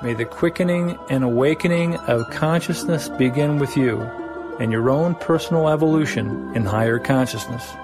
[0.00, 4.00] May the quickening and awakening of consciousness begin with you
[4.60, 7.74] and your own personal evolution in higher consciousness.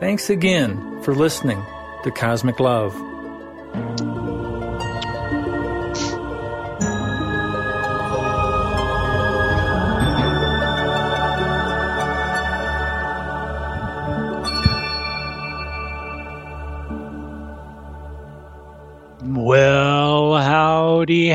[0.00, 1.62] Thanks again for listening
[2.04, 2.94] to Cosmic Love.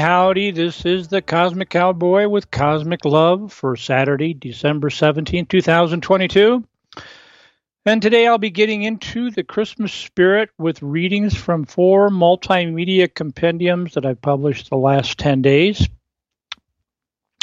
[0.02, 0.50] Howdy.
[0.50, 6.64] This is the Cosmic Cowboy with Cosmic Love for Saturday, December 17, 2022.
[7.86, 13.94] And today I'll be getting into the Christmas spirit with readings from four multimedia compendiums
[13.94, 15.88] that I've published the last 10 days.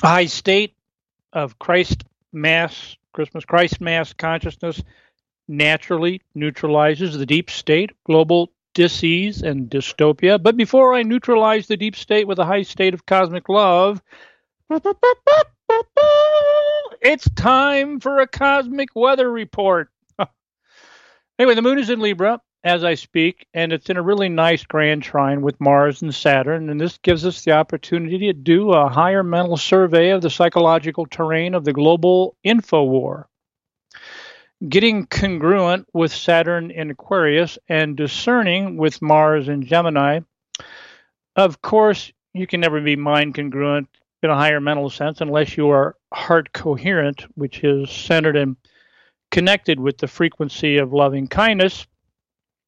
[0.02, 0.74] High state
[1.32, 2.02] of Christ
[2.32, 4.82] Mass, Christmas Christ Mass consciousness
[5.46, 10.42] naturally neutralizes the deep state, global disease and dystopia.
[10.42, 14.02] But before I neutralize the deep state with a high state of cosmic love,
[17.00, 19.90] it's time for a cosmic weather report.
[21.38, 24.64] anyway, the moon is in Libra as I speak, and it's in a really nice
[24.64, 26.68] grand trine with Mars and Saturn.
[26.70, 31.06] And this gives us the opportunity to do a higher mental survey of the psychological
[31.06, 33.27] terrain of the global info war
[34.66, 40.20] getting congruent with Saturn in Aquarius and discerning with Mars in Gemini.
[41.36, 43.88] Of course, you can never be mind congruent
[44.22, 48.56] in a higher mental sense unless you are heart coherent, which is centered and
[49.30, 51.86] connected with the frequency of loving kindness.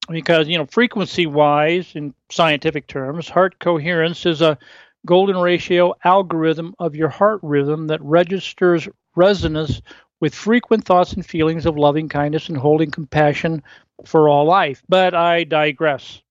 [0.09, 4.57] Because, you know, frequency wise, in scientific terms, heart coherence is a
[5.05, 9.81] golden ratio algorithm of your heart rhythm that registers resonance
[10.21, 13.63] with frequent thoughts and feelings of loving kindness and holding compassion
[14.05, 14.81] for all life.
[14.87, 16.21] But I digress.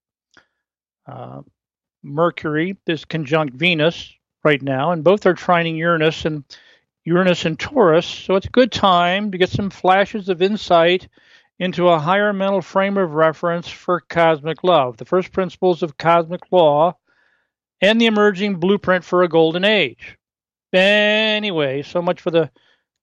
[1.07, 1.43] Uh,
[2.03, 6.45] Mercury is conjunct Venus right now, and both are trining Uranus and
[7.05, 8.07] Uranus and Taurus.
[8.07, 11.09] So it's a good time to get some flashes of insight
[11.59, 16.41] into a higher mental frame of reference for cosmic love, the first principles of cosmic
[16.51, 16.97] law,
[17.83, 20.17] and the emerging blueprint for a golden age.
[20.73, 22.51] Anyway, so much for the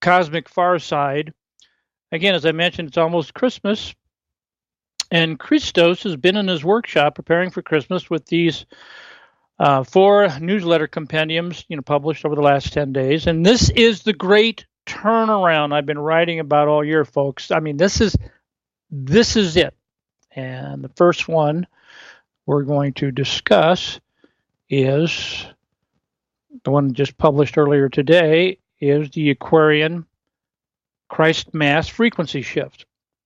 [0.02, 1.34] Cosmic Far Side.
[2.12, 3.94] Again, as I mentioned, it's almost Christmas,
[5.12, 8.66] and Christos has been in his workshop preparing for Christmas with these
[9.60, 13.28] uh, four newsletter compendiums, you know, published over the last ten days.
[13.28, 17.52] And this is the great turnaround I've been writing about all year, folks.
[17.52, 18.16] I mean, this is
[18.90, 19.74] this is it.
[20.32, 21.68] And the first one
[22.46, 24.00] we're going to discuss
[24.70, 25.46] is
[26.64, 30.06] the one just published earlier today is the Aquarian
[31.10, 32.86] Christ Mass frequency shift,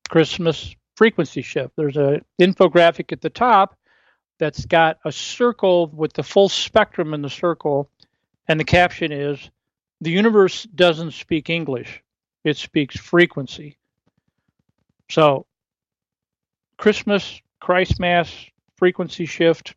[0.09, 1.75] Christmas frequency shift.
[1.75, 3.75] There's an infographic at the top
[4.39, 7.89] that's got a circle with the full spectrum in the circle,
[8.47, 9.49] and the caption is
[10.01, 12.01] The universe doesn't speak English,
[12.43, 13.77] it speaks frequency.
[15.09, 15.45] So,
[16.77, 18.33] Christmas, Christ Mass,
[18.77, 19.75] frequency shift,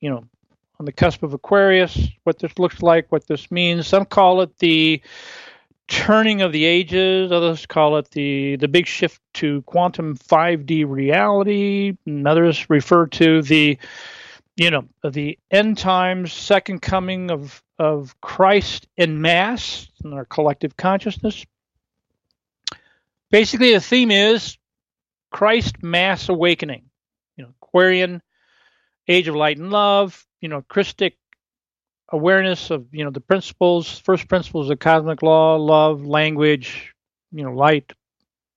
[0.00, 0.24] you know,
[0.80, 3.86] on the cusp of Aquarius, what this looks like, what this means.
[3.86, 5.02] Some call it the
[5.88, 11.98] turning of the ages, others call it the, the big shift to quantum 5D reality,
[12.06, 13.78] and others refer to the
[14.56, 20.78] you know the end times second coming of of Christ in mass in our collective
[20.78, 21.44] consciousness.
[23.30, 24.56] Basically the theme is
[25.30, 26.84] Christ mass awakening.
[27.36, 28.22] You know, Aquarian
[29.10, 31.16] age of light and love, you know, Christic
[32.12, 36.94] awareness of, you know, the principles, first principles of cosmic law, love, language,
[37.32, 37.92] you know, light,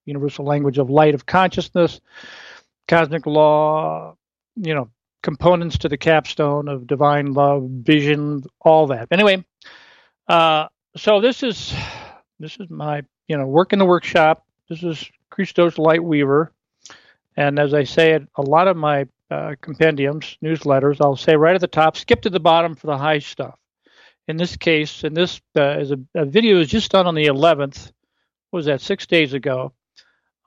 [0.06, 2.02] universal language of light of consciousness,
[2.88, 4.16] cosmic law,
[4.56, 4.90] you know,
[5.22, 9.08] components to the capstone of divine love, vision, all that.
[9.12, 9.44] Anyway,
[10.28, 11.74] uh, so this is
[12.40, 14.46] this is my you know work in the workshop.
[14.70, 16.52] This is Christos Light Weaver,
[17.36, 21.62] and as I say, a lot of my uh, compendiums, newsletters, I'll say right at
[21.62, 23.58] the top, skip to the bottom for the high stuff.
[24.28, 27.26] In this case, and this uh, is a, a video is just done on the
[27.26, 27.92] 11th.
[28.50, 28.82] What was that?
[28.82, 29.74] Six days ago,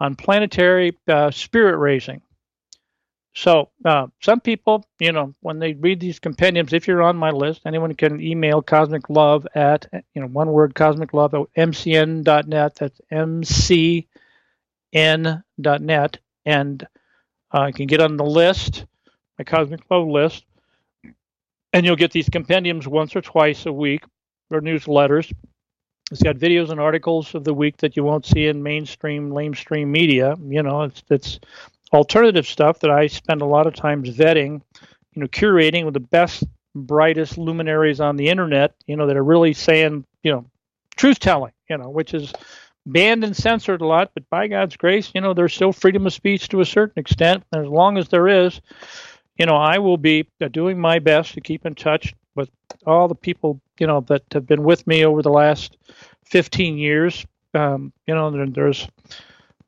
[0.00, 2.23] on planetary uh, spirit raising.
[3.37, 7.32] So uh, some people, you know, when they read these compendiums, if you're on my
[7.32, 12.75] list, anyone can email cosmic love at you know one word cosmic love at mcn.net.
[12.76, 14.08] That's mcn.net,
[16.46, 16.87] and
[17.56, 18.85] uh, you can get on the list,
[19.38, 20.44] my Cosmic Love list,
[21.73, 24.05] and you'll get these compendiums once or twice a week
[24.50, 25.32] or newsletters.
[26.11, 29.87] It's got videos and articles of the week that you won't see in mainstream, lamestream
[29.87, 30.37] media.
[30.47, 31.41] You know, it's it's
[31.93, 34.61] alternative stuff that I spend a lot of times vetting,
[35.14, 36.44] you know, curating with the best
[36.75, 40.44] brightest luminaries on the internet, you know, that are really saying, you know,
[40.94, 42.35] truth telling, you know, which is
[42.86, 46.12] banned and censored a lot, but by God's grace, you know, there's still freedom of
[46.12, 47.42] speech to a certain extent.
[47.52, 48.60] And as long as there is,
[49.36, 52.48] you know, I will be uh, doing my best to keep in touch with
[52.86, 55.76] all the people, you know, that have been with me over the last
[56.24, 57.26] 15 years.
[57.52, 58.86] Um, you know, there's,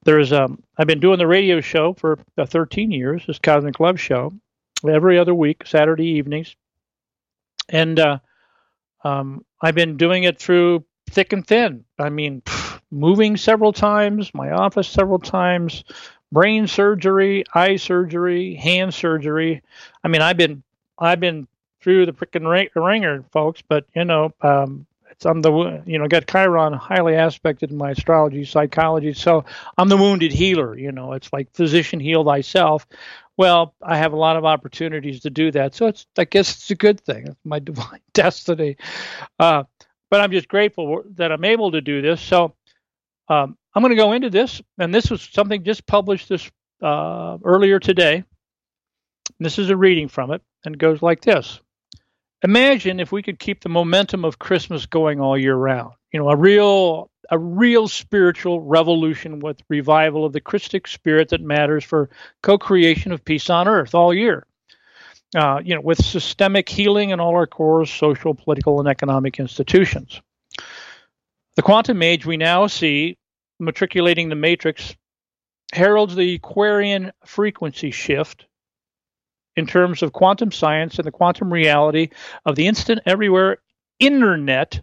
[0.04, 4.00] there's, um, I've been doing the radio show for uh, 13 years, this Cosmic Love
[4.00, 4.32] Show,
[4.88, 6.54] every other week, Saturday evenings.
[7.68, 8.18] And, uh,
[9.04, 11.84] um, I've been doing it through thick and thin.
[11.98, 15.84] I mean, pff, moving several times, my office several times,
[16.32, 19.62] brain surgery, eye surgery, hand surgery.
[20.04, 20.62] I mean, I've been
[20.98, 21.46] I've been
[21.80, 23.62] through the freaking ringer, folks.
[23.66, 27.90] But you know, um, it's I'm the you know got Chiron highly aspected in my
[27.90, 29.12] astrology, psychology.
[29.14, 29.44] So
[29.76, 30.76] I'm the wounded healer.
[30.76, 32.86] You know, it's like physician heal thyself.
[33.36, 36.70] Well, I have a lot of opportunities to do that, so it's I guess it's
[36.70, 37.26] a good thing.
[37.28, 38.76] It's my divine destiny.
[39.38, 39.64] Uh,
[40.10, 42.20] but I'm just grateful that I'm able to do this.
[42.20, 42.54] So
[43.28, 46.50] um, I'm going to go into this, and this was something just published this
[46.82, 48.24] uh, earlier today.
[49.38, 51.60] This is a reading from it, and it goes like this:
[52.42, 55.94] Imagine if we could keep the momentum of Christmas going all year round.
[56.12, 61.42] You know, a real a real spiritual revolution with revival of the Christic spirit that
[61.42, 62.08] matters for
[62.42, 64.46] co-creation of peace on earth all year.
[65.36, 70.22] Uh, you know, with systemic healing in all our core social, political, and economic institutions.
[71.58, 73.18] The quantum age we now see
[73.58, 74.94] matriculating the matrix
[75.72, 78.46] heralds the Aquarian frequency shift
[79.56, 82.10] in terms of quantum science and the quantum reality
[82.46, 83.58] of the instant everywhere
[83.98, 84.80] internet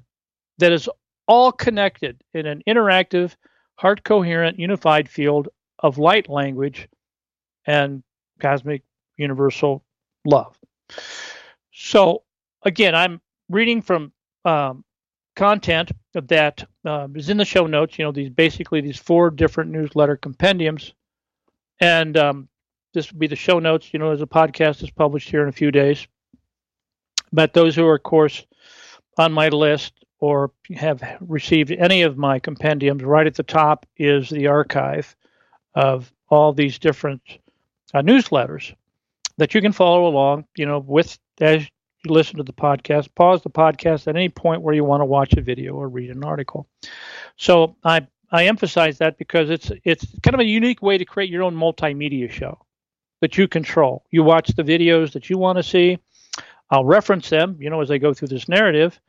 [0.57, 0.89] that is
[1.29, 3.37] all connected in an interactive,
[3.75, 5.47] heart coherent, unified field
[5.79, 6.89] of light language
[7.65, 8.03] and
[8.41, 8.83] cosmic
[9.15, 9.81] universal
[10.25, 10.59] love.
[11.71, 12.23] So,
[12.63, 14.11] again, I'm reading from
[14.43, 14.83] um,
[15.37, 17.97] content that uh, is in the show notes.
[17.99, 20.93] You know, these basically these four different newsletter compendiums,
[21.79, 22.47] and um,
[22.93, 23.93] this will be the show notes.
[23.93, 26.07] You know, as a podcast is published here in a few days.
[27.31, 28.45] But those who are, of course,
[29.17, 34.29] on my list or have received any of my compendiums, right at the top is
[34.29, 35.15] the archive
[35.73, 37.21] of all these different
[37.93, 38.73] uh, newsletters
[39.37, 40.45] that you can follow along.
[40.55, 41.67] You know, with as
[42.05, 45.33] listen to the podcast, pause the podcast at any point where you want to watch
[45.33, 46.67] a video or read an article.
[47.37, 51.29] So I I emphasize that because it's it's kind of a unique way to create
[51.29, 52.65] your own multimedia show
[53.21, 54.03] that you control.
[54.11, 55.99] You watch the videos that you want to see.
[56.69, 58.99] I'll reference them, you know, as I go through this narrative,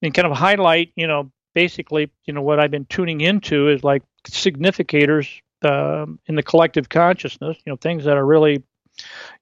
[0.00, 3.82] and kind of highlight, you know, basically, you know, what I've been tuning into is
[3.82, 8.62] like significators uh, in the collective consciousness, you know, things that are really,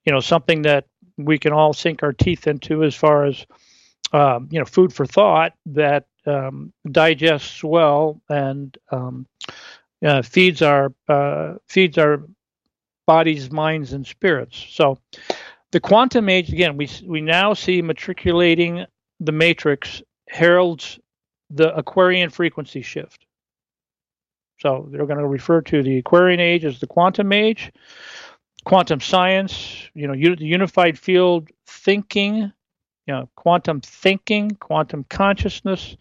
[0.05, 0.87] you know, something that
[1.19, 3.44] we can all sink our teeth into as far as
[4.12, 9.26] um, you know food for thought that um, digests well and um,
[10.05, 12.23] uh, feeds our uh, feeds our
[13.06, 14.67] bodies, minds, and spirits.
[14.70, 14.99] So
[15.73, 18.87] the quantum age again, we we now see matriculating
[19.21, 20.99] the matrix heralds
[21.50, 23.26] the Aquarian frequency shift.
[24.61, 27.73] So they're going to refer to the Aquarian age as the quantum age
[28.69, 32.52] quantum science, you know, the unified field thinking,
[33.07, 35.97] you know, quantum thinking, quantum consciousness,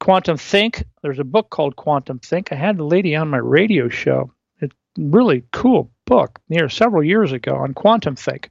[0.00, 0.82] quantum think.
[1.02, 2.50] There's a book called Quantum Think.
[2.50, 4.32] I had the lady on my radio show.
[4.60, 8.50] It's really cool book near several years ago on quantum think.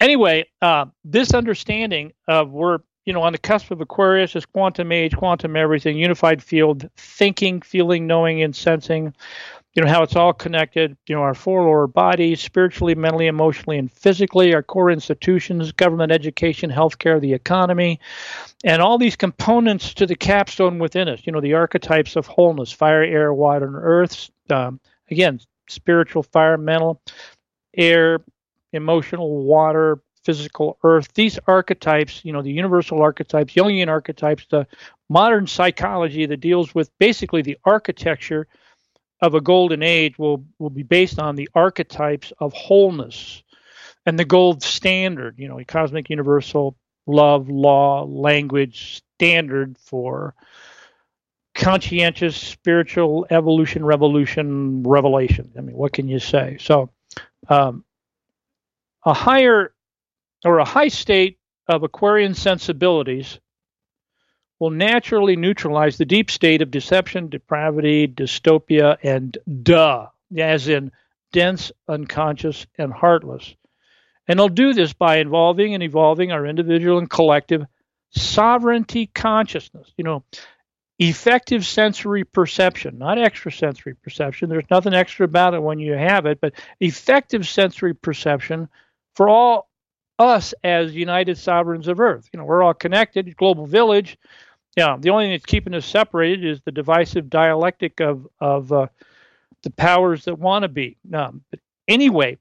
[0.00, 4.92] Anyway, uh, this understanding of we're you know on the cusp of Aquarius is quantum
[4.92, 9.12] age, quantum everything, unified field thinking, feeling, knowing, and sensing
[9.76, 13.76] you know how it's all connected you know our four lower bodies spiritually mentally emotionally
[13.78, 18.00] and physically our core institutions government education healthcare the economy
[18.64, 22.72] and all these components to the capstone within us you know the archetypes of wholeness
[22.72, 24.80] fire air water and earth um,
[25.10, 27.00] again spiritual fire mental
[27.76, 28.20] air
[28.72, 31.12] emotional water physical earth.
[31.14, 34.66] These archetypes you know the universal archetypes jungian archetypes the
[35.08, 38.48] modern psychology that deals with basically the architecture
[39.20, 43.42] of a golden age will, will be based on the archetypes of wholeness
[44.04, 50.34] and the gold standard, you know, a cosmic universal love, law, language standard for
[51.54, 55.50] conscientious spiritual evolution, revolution, revelation.
[55.56, 56.58] I mean, what can you say?
[56.60, 56.90] So,
[57.48, 57.84] um,
[59.04, 59.72] a higher
[60.44, 63.40] or a high state of Aquarian sensibilities
[64.58, 70.90] will naturally neutralize the deep state of deception, depravity, dystopia, and duh, as in
[71.32, 73.54] dense, unconscious, and heartless.
[74.28, 77.64] And they'll do this by involving and evolving our individual and collective
[78.10, 79.92] sovereignty consciousness.
[79.96, 80.24] You know,
[80.98, 84.48] effective sensory perception, not extrasensory perception.
[84.48, 88.68] There's nothing extra about it when you have it, but effective sensory perception
[89.14, 89.68] for all
[90.18, 92.28] us as united sovereigns of Earth.
[92.32, 94.16] You know, we're all connected, global village.
[94.76, 98.88] Yeah, the only thing that's keeping us separated is the divisive dialectic of of uh,
[99.62, 100.98] the powers that want to be.
[101.12, 102.38] Um, but anyway,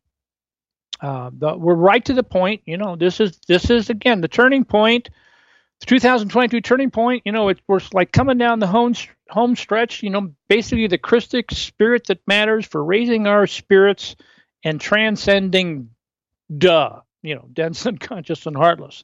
[1.01, 2.61] uh, the, we're right to the point.
[2.65, 5.09] You know, this is this is again the turning point
[5.81, 8.93] the 2022 turning point, you know, it, we're like coming down the home,
[9.29, 14.15] home stretch, you know, basically the Christic spirit that matters for raising our spirits
[14.63, 15.89] and transcending
[16.57, 19.03] duh, you know, dense, unconscious, and heartless.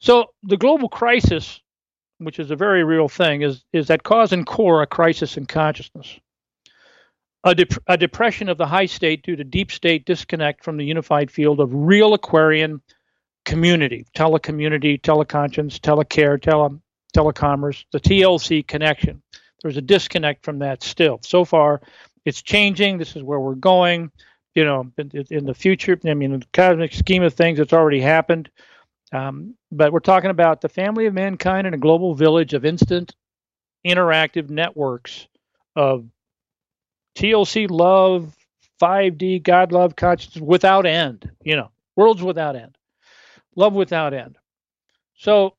[0.00, 1.60] So the global crisis,
[2.18, 5.46] which is a very real thing, is, is that cause and core a crisis in
[5.46, 6.18] consciousness.
[7.44, 7.54] A,
[7.86, 11.60] a depression of the high state due to deep state disconnect from the unified field
[11.60, 12.80] of real Aquarian
[13.44, 16.80] community, telecommunity, teleconscience, telecare, tele,
[17.16, 19.22] telecommerce, the TLC connection.
[19.62, 21.20] There's a disconnect from that still.
[21.22, 21.80] So far,
[22.24, 22.98] it's changing.
[22.98, 24.10] This is where we're going.
[24.54, 27.72] You know, in, in the future, I mean, in the cosmic scheme of things, it's
[27.72, 28.50] already happened.
[29.12, 33.14] Um, but we're talking about the family of mankind in a global village of instant
[33.86, 35.28] interactive networks
[35.76, 36.06] of
[37.16, 38.34] TLC love,
[38.82, 42.76] 5D God love consciousness without end, you know, worlds without end
[43.56, 44.36] love without end.
[45.16, 45.54] So,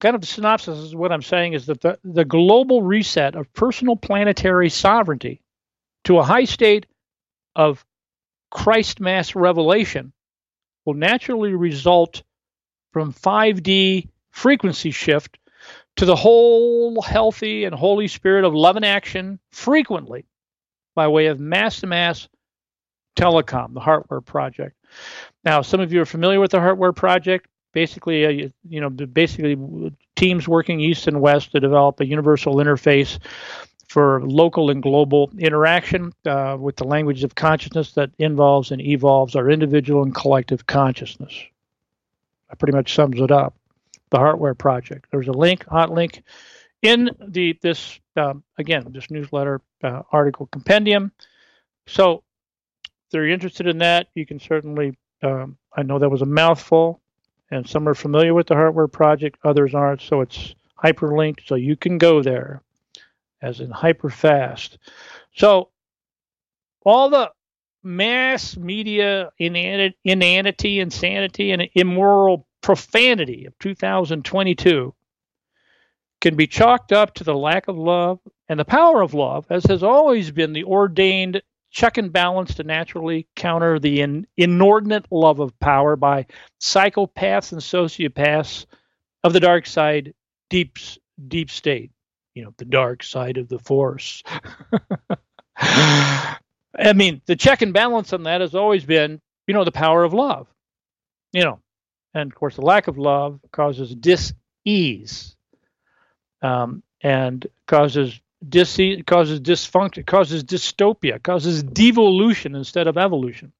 [0.00, 3.52] kind of the synopsis is what I'm saying is that the, the global reset of
[3.54, 5.40] personal planetary sovereignty
[6.04, 6.86] to a high state
[7.56, 7.84] of
[8.50, 10.12] Christ mass revelation
[10.84, 12.22] will naturally result
[12.92, 15.38] from 5D frequency shift
[15.96, 20.24] to the whole healthy and Holy Spirit of love and action frequently
[20.94, 22.28] by way of mass to mass
[23.16, 24.76] telecom, the Heartware project.
[25.44, 27.48] Now, some of you are familiar with the Heartware project.
[27.72, 29.56] Basically, uh, you know, basically
[30.14, 33.18] teams working east and west to develop a universal interface
[33.94, 39.36] for local and global interaction uh, with the language of consciousness that involves and evolves
[39.36, 41.32] our individual and collective consciousness.
[42.50, 43.54] That pretty much sums it up.
[44.10, 45.06] The Heartware project.
[45.12, 46.24] There's a link, hot link,
[46.82, 51.12] in the this um, again this newsletter uh, article compendium.
[51.86, 52.24] So
[53.12, 54.98] they're interested in that, you can certainly.
[55.22, 57.00] Um, I know that was a mouthful,
[57.52, 60.00] and some are familiar with the Heartware project, others aren't.
[60.00, 62.60] So it's hyperlinked, so you can go there,
[63.44, 64.78] as in hyper fast.
[65.34, 65.70] So
[66.84, 67.30] all the
[67.82, 74.94] mass media inanity, insanity, and immoral profanity of 2022
[76.20, 79.64] can be chalked up to the lack of love and the power of love, as
[79.64, 85.40] has always been the ordained check and balance to naturally counter the in, inordinate love
[85.40, 86.24] of power by
[86.60, 88.64] psychopaths and sociopaths
[89.24, 90.14] of the dark side,
[90.48, 90.78] deep
[91.28, 91.90] deep state.
[92.34, 94.22] You know, the dark side of the force.
[95.56, 100.02] I mean, the check and balance on that has always been, you know, the power
[100.02, 100.48] of love.
[101.32, 101.60] You know,
[102.12, 105.36] and of course, the lack of love causes dis-ease
[106.42, 113.52] um, and causes dis- causes dysfunction, causes dystopia, causes devolution instead of evolution.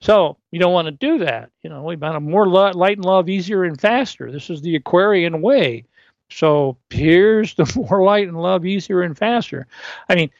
[0.00, 1.50] So you don't want to do that.
[1.62, 4.30] You know, we want more light and love, easier and faster.
[4.30, 5.84] This is the Aquarian way.
[6.30, 9.66] So here's the more light and love, easier and faster.
[10.08, 10.30] I mean,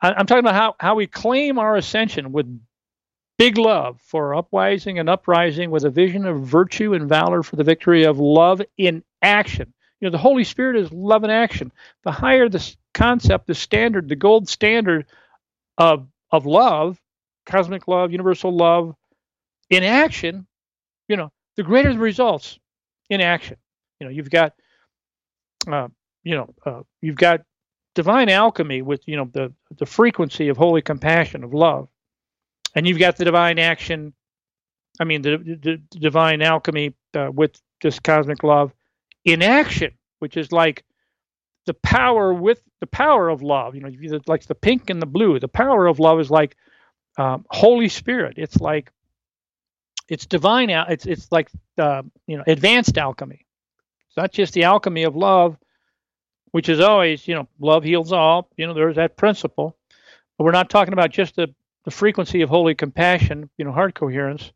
[0.00, 2.60] I, am talking about how, how we claim our ascension with
[3.38, 7.64] big love for uprising and uprising with a vision of virtue and valor for the
[7.64, 9.72] victory of love in action.
[10.00, 11.72] You know, the Holy Spirit is love in action.
[12.04, 15.06] The higher the concept, the standard, the gold standard
[15.78, 17.00] of of love,
[17.46, 18.94] cosmic love, universal love,
[19.70, 20.46] in action,
[21.08, 22.58] you know, the greater the results
[23.10, 23.56] in action.
[24.00, 24.54] You know, you've got,
[25.72, 25.88] uh,
[26.22, 27.42] you know, uh, you've got
[27.94, 31.88] divine alchemy with you know the the frequency of holy compassion of love,
[32.74, 34.12] and you've got the divine action.
[35.00, 38.72] I mean, the, the, the divine alchemy uh, with this cosmic love
[39.24, 40.84] in action, which is like
[41.66, 43.74] the power with the power of love.
[43.74, 45.38] You know, like the pink and the blue.
[45.40, 46.56] The power of love is like
[47.18, 48.34] um, Holy Spirit.
[48.38, 48.90] It's like
[50.08, 50.70] it's divine.
[50.70, 53.43] It's it's like uh, you know advanced alchemy.
[54.14, 55.56] It's not just the alchemy of love,
[56.52, 58.48] which is always you know love heals all.
[58.56, 59.76] You know, there's that principle.
[60.38, 61.54] But we're not talking about just the
[61.84, 63.50] the frequency of holy compassion.
[63.58, 64.52] You know, heart coherence.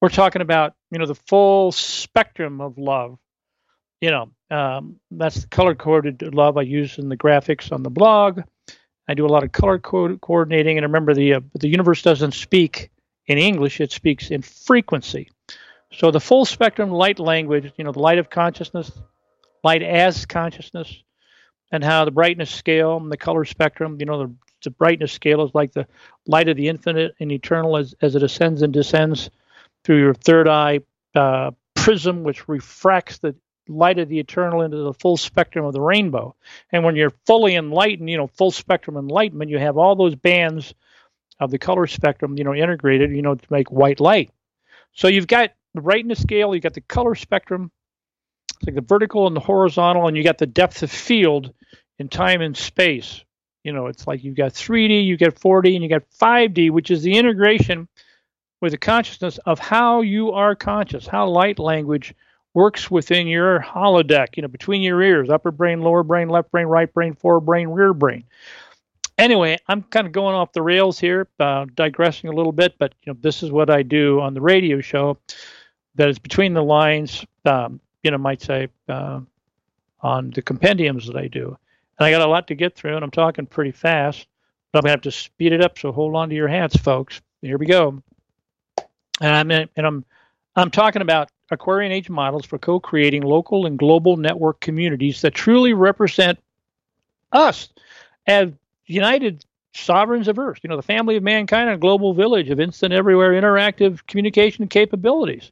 [0.00, 3.18] We're talking about you know the full spectrum of love
[4.00, 7.90] you know, um, that's the color coded love I use in the graphics on the
[7.90, 8.40] blog.
[9.08, 12.32] I do a lot of color co- coordinating, and remember the uh, the universe doesn't
[12.32, 12.90] speak
[13.26, 15.30] in English, it speaks in frequency.
[15.96, 18.92] So the full spectrum light language, you know, the light of consciousness,
[19.64, 21.02] light as consciousness,
[21.72, 25.42] and how the brightness scale and the color spectrum, you know, the, the brightness scale
[25.42, 25.86] is like the
[26.26, 29.30] light of the infinite and eternal as, as it ascends and descends
[29.84, 30.80] through your third eye
[31.14, 33.34] uh, prism, which refracts the
[33.66, 36.34] light of the eternal into the full spectrum of the rainbow.
[36.72, 40.74] And when you're fully enlightened, you know, full spectrum enlightenment, you have all those bands
[41.40, 44.30] of the color spectrum, you know, integrated, you know, to make white light.
[44.92, 47.70] So you've got the brightness scale, you've got the color spectrum,
[48.56, 51.52] it's like the vertical and the horizontal, and you got the depth of field
[51.98, 53.22] in time and space.
[53.64, 56.90] You know, it's like you've got 3D, you get 4D, and you got 5D, which
[56.90, 57.88] is the integration
[58.60, 62.14] with the consciousness of how you are conscious, how light language
[62.54, 66.66] works within your holodeck, you know, between your ears, upper brain, lower brain, left brain,
[66.66, 68.24] right brain, forebrain, rear brain.
[69.18, 72.94] Anyway, I'm kind of going off the rails here, uh, digressing a little bit, but
[73.02, 75.18] you know, this is what I do on the radio show.
[75.96, 79.20] That is between the lines, um, you know, might say uh,
[80.00, 81.56] on the compendiums that I do.
[81.98, 84.26] And I got a lot to get through, and I'm talking pretty fast.
[84.72, 87.20] But I'm gonna have to speed it up, so hold on to your hats, folks.
[87.40, 88.02] Here we go.
[89.20, 90.04] And I'm and I'm
[90.54, 95.72] I'm talking about Aquarian Age models for co-creating local and global network communities that truly
[95.72, 96.38] represent
[97.32, 97.68] us
[98.26, 98.50] as
[98.86, 99.44] united
[99.84, 100.60] sovereigns of Earth.
[100.62, 105.50] You know, the family of mankind, a global village of instant, everywhere, interactive communication capabilities.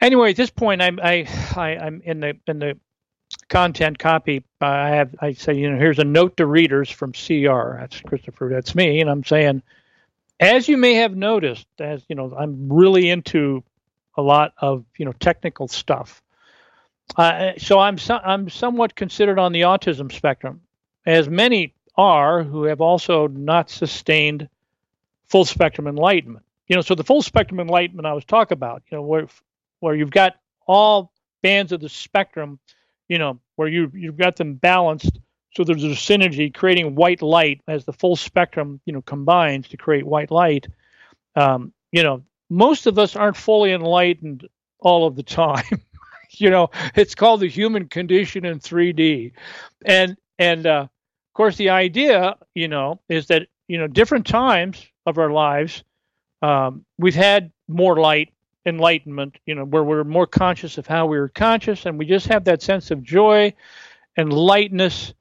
[0.00, 2.78] Anyway, at this point, I'm I, I am in the in the
[3.48, 4.44] content copy.
[4.60, 7.78] I have I say you know here's a note to readers from CR.
[7.78, 8.48] That's Christopher.
[8.52, 9.62] That's me, and I'm saying,
[10.38, 13.64] as you may have noticed, as you know, I'm really into
[14.16, 16.22] a lot of you know technical stuff.
[17.16, 20.60] Uh, so I'm so, I'm somewhat considered on the autism spectrum,
[21.06, 24.48] as many are who have also not sustained
[25.28, 26.46] full spectrum enlightenment.
[26.68, 29.26] You know, so the full spectrum enlightenment I was talking about, you know, where
[29.80, 30.36] where you've got
[30.66, 31.12] all
[31.42, 32.58] bands of the spectrum,
[33.08, 35.18] you know, where you you've got them balanced
[35.58, 39.76] so there's a synergy creating white light as the full spectrum, you know, combines to
[39.76, 40.66] create white light.
[41.34, 44.46] Um, you know, most of us aren't fully enlightened
[44.78, 45.82] all of the time.
[46.30, 49.32] you know, it's called the human condition in 3D,
[49.84, 50.86] and and uh,
[51.38, 55.84] course the idea, you know, is that you know different times of our lives,
[56.42, 58.32] um, we've had more light
[58.66, 62.26] enlightenment, you know, where we're more conscious of how we are conscious and we just
[62.26, 63.54] have that sense of joy
[64.16, 65.14] and lightness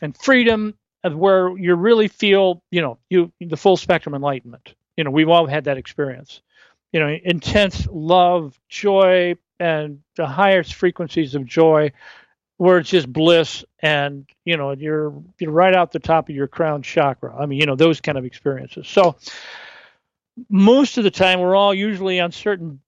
[0.00, 4.74] and freedom of where you really feel, you know, you the full spectrum enlightenment.
[4.96, 6.40] You know, we've all had that experience.
[6.92, 11.92] You know, intense love, joy, and the highest frequencies of joy
[12.58, 16.46] where it's just bliss and you know you're you're right out the top of your
[16.46, 19.16] crown chakra i mean you know those kind of experiences so
[20.48, 22.80] most of the time we're all usually on certain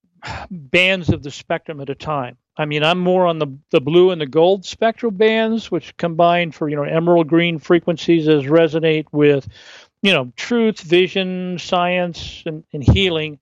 [0.50, 2.37] bands of the spectrum at a time.
[2.56, 6.52] I mean, I'm more on the the blue and the gold spectral bands, which combine
[6.52, 9.48] for you know emerald green frequencies as resonate with,
[10.02, 13.38] you know, truth, vision, science, and, and healing.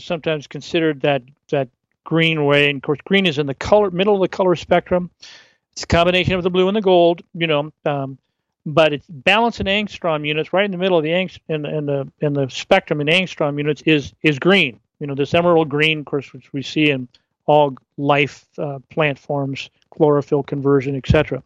[0.00, 1.68] Sometimes considered that that
[2.04, 5.10] green way, and of course, green is in the color middle of the color spectrum.
[5.72, 8.18] It's a combination of the blue and the gold, you know, um,
[8.66, 11.86] but it's balance in angstrom units right in the middle of the angst in, in
[11.86, 15.98] the in the spectrum in angstrom units is is green you know, this emerald green,
[15.98, 17.08] of course, which we see in
[17.46, 21.42] all life uh, plant forms, chlorophyll conversion, etc.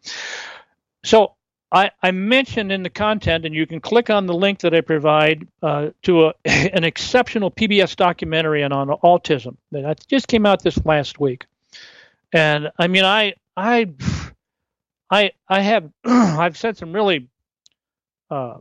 [1.03, 1.33] So
[1.71, 4.81] I, I, mentioned in the content, and you can click on the link that I
[4.81, 10.63] provide uh, to a, an exceptional PBS documentary on, on autism that just came out
[10.63, 11.45] this last week.
[12.31, 13.89] And I mean, I I
[15.09, 17.27] I I have I've said some really
[18.29, 18.55] uh,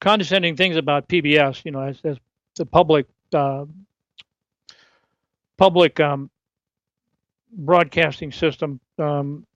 [0.00, 2.16] condescending things about PBS, you know, as, as
[2.56, 3.66] the public uh,
[5.56, 6.30] public um,
[7.52, 8.80] broadcasting system.
[8.98, 9.46] Um,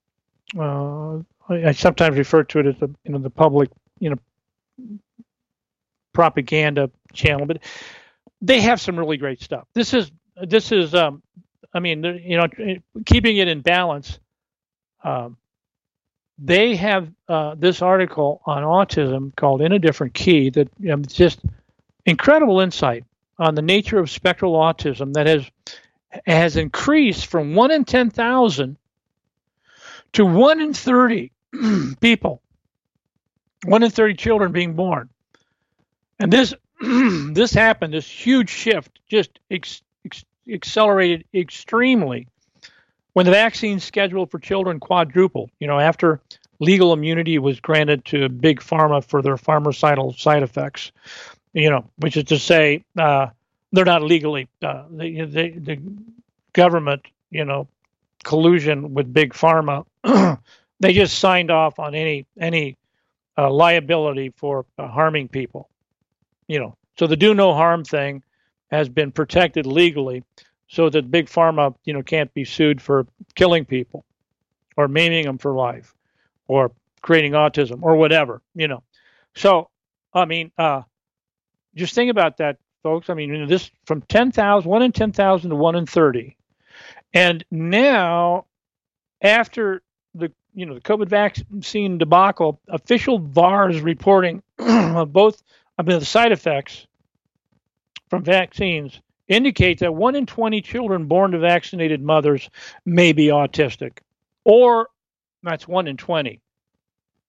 [0.59, 1.19] uh,
[1.53, 4.99] I, sometimes refer to it as the you know the public you know
[6.12, 7.59] propaganda channel, but
[8.41, 9.67] they have some really great stuff.
[9.75, 11.23] This is this is um,
[11.75, 12.47] I mean you know
[13.07, 14.19] keeping it in balance.
[15.05, 15.37] Um,
[16.38, 20.97] they have uh, this article on autism called "In a Different Key" that you know,
[20.97, 21.41] just
[22.07, 23.05] incredible insight
[23.38, 25.45] on the nature of spectral autism that has
[26.27, 28.77] has increased from 1 in 10,000
[30.12, 31.32] to 1 in 30
[32.01, 32.41] people,
[33.65, 35.09] 1 in 30 children being born.
[36.19, 42.27] And this this happened, this huge shift just ex, ex, accelerated extremely
[43.12, 45.51] when the vaccine schedule for children quadrupled.
[45.61, 46.21] You know, after
[46.59, 50.93] legal immunity was granted to big pharma for their pharmaceutical side effects.
[51.53, 53.29] you know, which is to say, uh,
[53.73, 55.83] they're not legally uh, the, the, the
[56.53, 57.69] government, you know,
[58.23, 59.85] collusion with big pharma.
[60.83, 62.77] they just signed off on any any
[63.38, 65.71] uh, liability for uh, harming people.
[66.49, 68.23] You know, so the do no harm thing
[68.71, 70.25] has been protected legally,
[70.68, 74.05] so that big pharma, you know, can't be sued for killing people,
[74.77, 75.95] or maiming them for life,
[76.49, 78.42] or creating autism, or whatever.
[78.55, 78.83] You know,
[79.37, 79.71] so
[80.12, 80.83] I mean, uh,
[81.77, 83.09] just think about that, folks.
[83.09, 86.37] I mean, you know, this from 10,000, 1 in 10,000 to 1 in 30.
[87.14, 88.47] And now,
[89.23, 89.83] after
[90.14, 95.43] the you know the COVID vaccine debacle, official VAERS reporting of both
[95.83, 96.87] mean, the side effects
[98.09, 102.51] from vaccines indicate that one in 20 children born to vaccinated mothers
[102.85, 103.99] may be autistic,
[104.45, 104.88] or
[105.43, 106.41] that's one in 20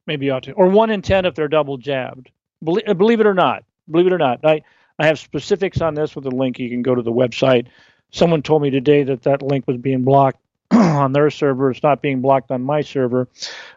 [0.05, 2.29] may be autistic, or one in 10 if they're double jabbed.
[2.63, 4.63] Believe, uh, believe it or not, believe it or not, I
[4.99, 6.59] I have specifics on this with a link.
[6.59, 7.67] You can go to the website.
[8.11, 10.39] Someone told me today that that link was being blocked
[10.77, 11.71] on their server.
[11.71, 13.27] It's not being blocked on my server,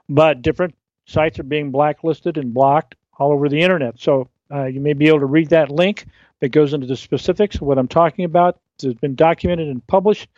[0.08, 0.74] but different
[1.06, 3.98] sites are being blacklisted and blocked all over the internet.
[3.98, 6.06] So uh, you may be able to read that link
[6.40, 8.58] that goes into the specifics of what I'm talking about.
[8.82, 10.28] It's been documented and published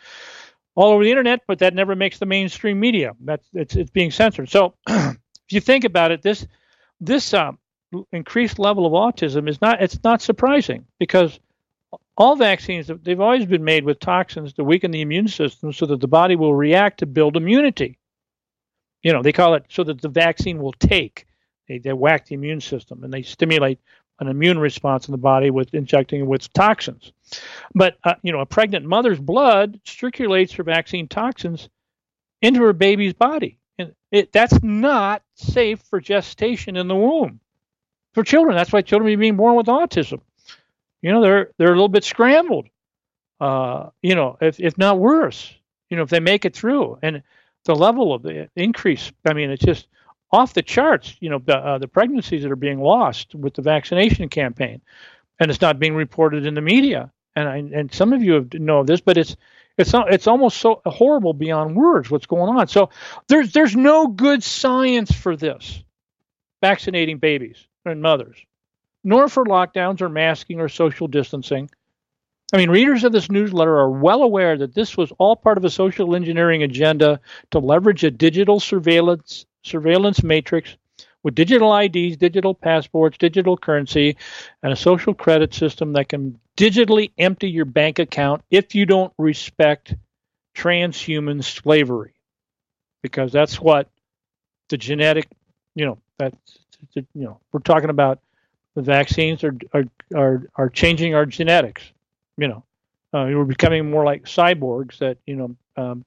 [0.75, 3.13] all over the internet, but that never makes the mainstream media.
[3.19, 4.49] That's it's it's being censored.
[4.49, 5.17] So if
[5.49, 6.47] you think about it, this
[7.01, 7.51] this uh,
[8.11, 11.39] increased level of autism is not it's not surprising because
[12.19, 16.01] all vaccines they've always been made with toxins to weaken the immune system so that
[16.01, 17.97] the body will react to build immunity.
[19.01, 21.25] You know, they call it so that the vaccine will take.
[21.69, 23.79] They, they whack the immune system and they stimulate
[24.19, 27.13] an immune response in the body with injecting with toxins.
[27.73, 31.69] But uh, you know, a pregnant mother's blood circulates her vaccine toxins
[32.41, 37.39] into her baby's body, and it, that's not safe for gestation in the womb
[38.13, 38.57] for children.
[38.57, 40.19] That's why children are being born with autism.
[41.01, 42.67] You know, they're they're a little bit scrambled.
[43.39, 45.53] Uh, you know, if if not worse.
[45.89, 47.23] You know, if they make it through, and
[47.65, 49.11] the level of the increase.
[49.25, 49.87] I mean, it's just
[50.31, 51.15] off the charts.
[51.19, 54.81] You know, the, uh, the pregnancies that are being lost with the vaccination campaign,
[55.39, 57.11] and it's not being reported in the media.
[57.35, 59.35] And I, and some of you have know this, but it's
[59.77, 62.67] it's it's almost so horrible beyond words what's going on.
[62.67, 62.89] So
[63.27, 65.83] there's there's no good science for this,
[66.61, 68.37] vaccinating babies and mothers,
[69.03, 71.69] nor for lockdowns or masking or social distancing.
[72.51, 75.65] I mean, readers of this newsletter are well aware that this was all part of
[75.65, 77.19] a social engineering agenda
[77.51, 80.75] to leverage a digital surveillance surveillance matrix
[81.21, 84.15] with digital IDs, digital passports, digital currency,
[84.63, 89.13] and a social credit system that can digitally empty your bank account if you don't
[89.17, 89.95] respect
[90.55, 92.13] transhuman slavery.
[93.03, 93.89] Because that's what
[94.69, 95.27] the genetic,
[95.75, 96.59] you know, that's,
[96.95, 98.19] you know, we're talking about
[98.79, 99.83] the vaccines are, are,
[100.15, 101.83] are, are changing our genetics,
[102.37, 102.63] you know.
[103.11, 106.05] Uh, we're becoming more like cyborgs that, you know, um,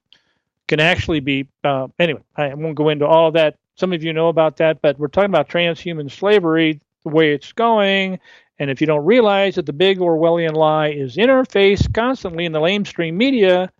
[0.67, 1.47] can actually be.
[1.63, 3.57] Uh, anyway, I won't go into all of that.
[3.75, 7.51] Some of you know about that, but we're talking about transhuman slavery, the way it's
[7.51, 8.19] going.
[8.59, 12.59] And if you don't realize that the big Orwellian lie is interfaced constantly in the
[12.59, 13.71] lamestream media,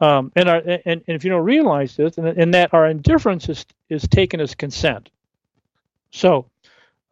[0.00, 3.48] um, and, our, and, and, if you don't realize this, and, and, that our indifference
[3.48, 5.08] is, is taken as consent.
[6.10, 6.46] So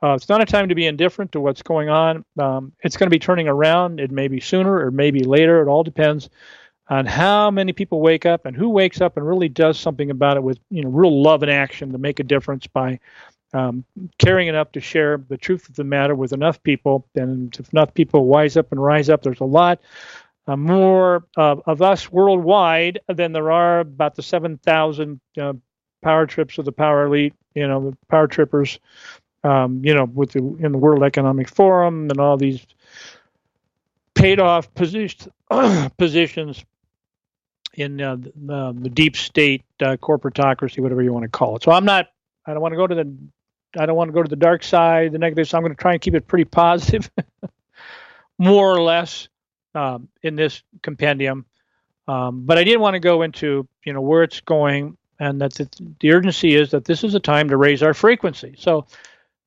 [0.02, 2.24] uh, it's not a time to be indifferent to what's going on.
[2.38, 4.00] Um, it's going to be turning around.
[4.00, 5.62] It may be sooner or maybe later.
[5.62, 6.28] It all depends
[6.88, 10.36] on how many people wake up and who wakes up and really does something about
[10.36, 12.98] it with you know real love and action to make a difference by
[13.54, 13.84] um,
[14.18, 17.06] caring enough to share the truth of the matter with enough people.
[17.14, 19.80] And if enough people wise up and rise up, there's a lot
[20.46, 25.52] uh, more uh, of us worldwide than there are about the 7,000 uh,
[26.02, 28.80] power trips of the power elite, you know, the power trippers,
[29.44, 32.64] um, you know, with the in the World Economic Forum and all these
[34.14, 35.28] paid off positions
[35.98, 36.64] positions
[37.74, 41.62] in uh, the, the, deep state uh, corporatocracy, whatever you want to call it.
[41.62, 42.08] So I'm not.
[42.46, 43.16] I don't want to go to the.
[43.78, 45.48] I don't want to go to the dark side, the negative.
[45.48, 47.10] So I'm going to try and keep it pretty positive,
[48.38, 49.28] more or less,
[49.74, 51.46] um, in this compendium.
[52.06, 55.54] Um, but I did want to go into you know where it's going, and that
[55.54, 55.68] the,
[56.00, 58.54] the urgency is that this is a time to raise our frequency.
[58.58, 58.86] So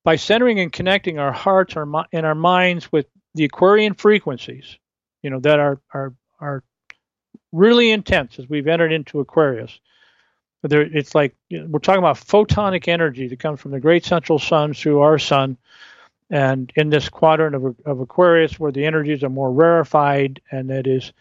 [0.05, 4.77] by centering and connecting our hearts our, and our minds with the Aquarian frequencies,
[5.21, 6.63] you know that are are are
[7.51, 9.77] really intense as we've entered into Aquarius.
[10.61, 14.73] There, it's like we're talking about photonic energy that comes from the great central sun
[14.73, 15.57] through our sun,
[16.29, 20.87] and in this quadrant of, of Aquarius, where the energies are more rarefied, and that
[20.87, 21.11] is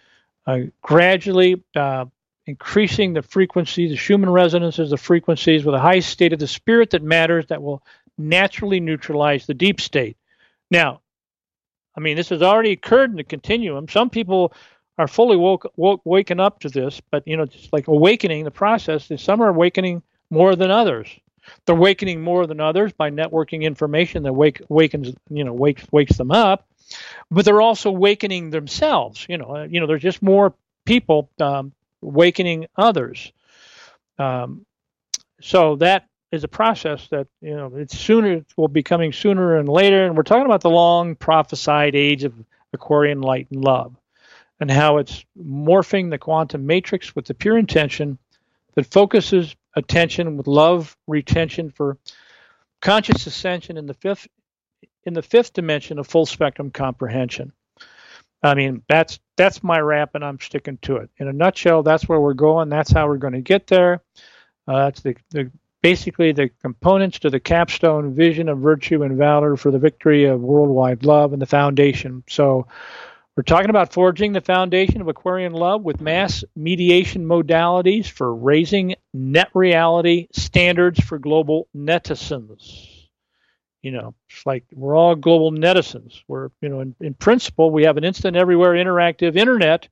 [0.47, 2.07] uh, gradually uh,
[2.47, 6.90] increasing the frequency, the Schumann resonances, the frequencies with a high state of the spirit
[6.90, 7.83] that matters that will
[8.18, 10.16] naturally neutralize the deep state.
[10.70, 11.00] Now,
[11.96, 13.88] I mean, this has already occurred in the continuum.
[13.88, 14.53] Some people
[14.98, 18.50] are fully woke, woke waken up to this, but you know, just like awakening the
[18.50, 19.11] process.
[19.16, 21.09] Some are awakening more than others.
[21.66, 26.16] They're awakening more than others by networking information that wake wakens you know wakes wakes
[26.16, 26.66] them up,
[27.31, 29.27] but they're also awakening themselves.
[29.29, 31.72] You know, you know, there's just more people um,
[32.03, 33.33] awakening others.
[34.18, 34.64] Um,
[35.40, 39.57] so that is a process that you know it's sooner it will be coming sooner
[39.57, 42.35] and later, and we're talking about the long prophesied age of
[42.73, 43.97] Aquarian light and love,
[44.61, 48.18] and how it's morphing the quantum matrix with the pure intention
[48.75, 51.97] that focuses attention with love retention for
[52.81, 54.29] conscious ascension in the fifth
[55.05, 57.53] in the fifth dimension of full spectrum comprehension.
[58.42, 61.11] I mean, that's that's my wrap and I'm sticking to it.
[61.18, 62.68] In a nutshell, that's where we're going.
[62.68, 64.03] That's how we're going to get there.
[64.68, 65.51] Uh, that's the, the
[65.85, 70.40] basically the components to the capstone vision of virtue and valor for the victory of
[70.40, 72.25] worldwide love and the foundation.
[72.27, 72.66] So,
[73.37, 78.94] we're talking about forging the foundation of Aquarian love with mass mediation modalities for raising
[79.12, 83.09] net reality standards for global netizens.
[83.83, 86.23] You know, it's like we're all global netizens.
[86.29, 89.88] We're, you know, in, in principle, we have an instant, everywhere, interactive internet,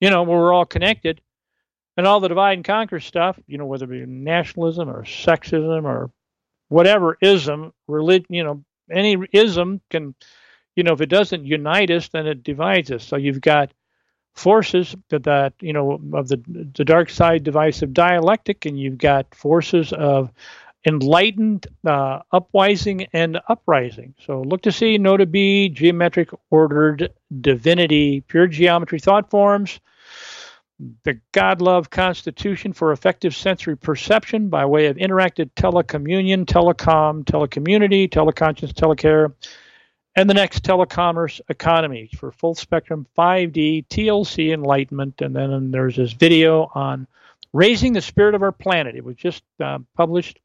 [0.00, 1.22] you know, where we're all connected.
[1.98, 5.84] And all the divide and conquer stuff, you know, whether it be nationalism or sexism
[5.84, 6.10] or
[6.68, 10.14] whatever ism, religion, you know, any ism can
[10.78, 13.02] you know, if it doesn't unite us, then it divides us.
[13.02, 13.72] So you've got
[14.34, 19.34] forces that, that you know of the the dark side divisive dialectic, and you've got
[19.34, 20.30] forces of
[20.86, 24.14] enlightened uh, uprising and uprising.
[24.24, 29.80] So look to see, know to be, geometric ordered divinity, pure geometry thought forms,
[31.04, 38.08] the God love constitution for effective sensory perception by way of interactive telecommunion, telecom, telecommunity,
[38.08, 39.32] teleconscious, telecare
[40.18, 45.20] and the next telecommerce economy for full spectrum 5D TLC enlightenment.
[45.20, 47.06] And then there's this video on
[47.52, 48.96] raising the spirit of our planet.
[48.96, 50.40] It was just uh, published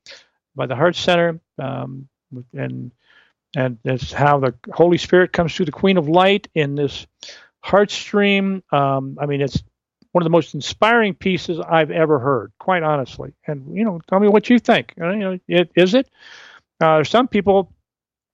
[0.56, 2.08] by the Heart Center, um,
[2.54, 2.92] and
[3.56, 7.08] and it's how the Holy Spirit comes through the Queen of Light in this
[7.62, 8.62] heart stream.
[8.72, 9.64] Um, I mean, it's
[10.14, 13.34] one of the most inspiring pieces I've ever heard, quite honestly.
[13.46, 14.94] And you know, tell me what you think.
[15.00, 16.10] Uh, you know, it, is it?
[16.80, 17.74] Uh, some people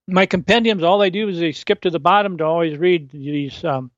[0.10, 3.64] my compendiums, all they do is they skip to the bottom to always read these
[3.64, 3.92] um,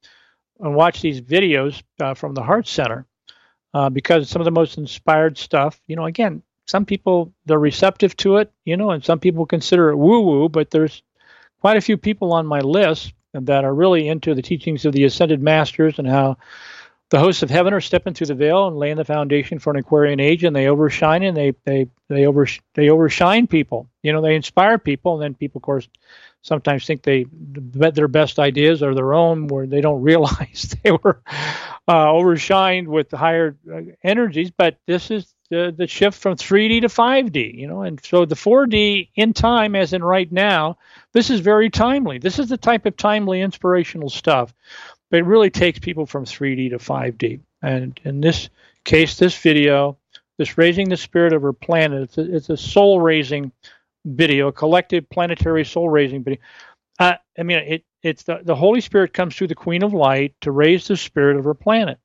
[0.59, 3.05] and watch these videos uh, from the Heart Center
[3.73, 8.15] uh, because some of the most inspired stuff, you know, again, some people they're receptive
[8.17, 11.01] to it, you know, and some people consider it woo woo, but there's
[11.59, 15.05] quite a few people on my list that are really into the teachings of the
[15.05, 16.37] ascended masters and how
[17.11, 19.75] the hosts of heaven are stepping through the veil and laying the foundation for an
[19.75, 23.89] Aquarian age, and they overshine and they they they over they overshine people.
[24.01, 25.89] You know, they inspire people, and then people, of course,
[26.41, 31.21] sometimes think they their best ideas are their own, where they don't realize they were
[31.85, 34.49] uh, overshined with higher uh, energies.
[34.49, 37.55] But this is the the shift from 3D to 5D.
[37.55, 40.77] You know, and so the 4D in time, as in right now,
[41.11, 42.19] this is very timely.
[42.19, 44.53] This is the type of timely inspirational stuff
[45.11, 47.41] but it really takes people from 3D to 5D.
[47.61, 48.49] And in this
[48.85, 49.97] case, this video,
[50.37, 53.51] this raising the spirit of our planet, it's a, it's a soul raising
[54.05, 56.41] video, a collective planetary soul raising video.
[56.97, 60.33] Uh, I mean, it, it's the, the Holy Spirit comes through the Queen of Light
[60.41, 61.99] to raise the spirit of our planet.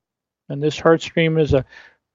[0.49, 1.65] And this heart stream is a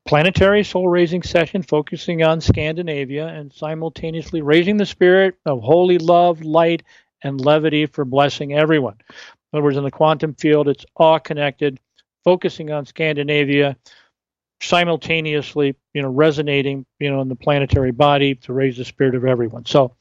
[0.05, 6.41] planetary soul raising session focusing on Scandinavia and simultaneously raising the spirit of holy love,
[6.41, 6.83] light,
[7.23, 8.97] and levity for blessing everyone.
[9.51, 11.79] In other words, in the quantum field, it's all connected,
[12.23, 13.75] focusing on Scandinavia,
[14.61, 19.25] simultaneously, you know, resonating, you know, in the planetary body to raise the spirit of
[19.25, 19.65] everyone.
[19.65, 19.95] So,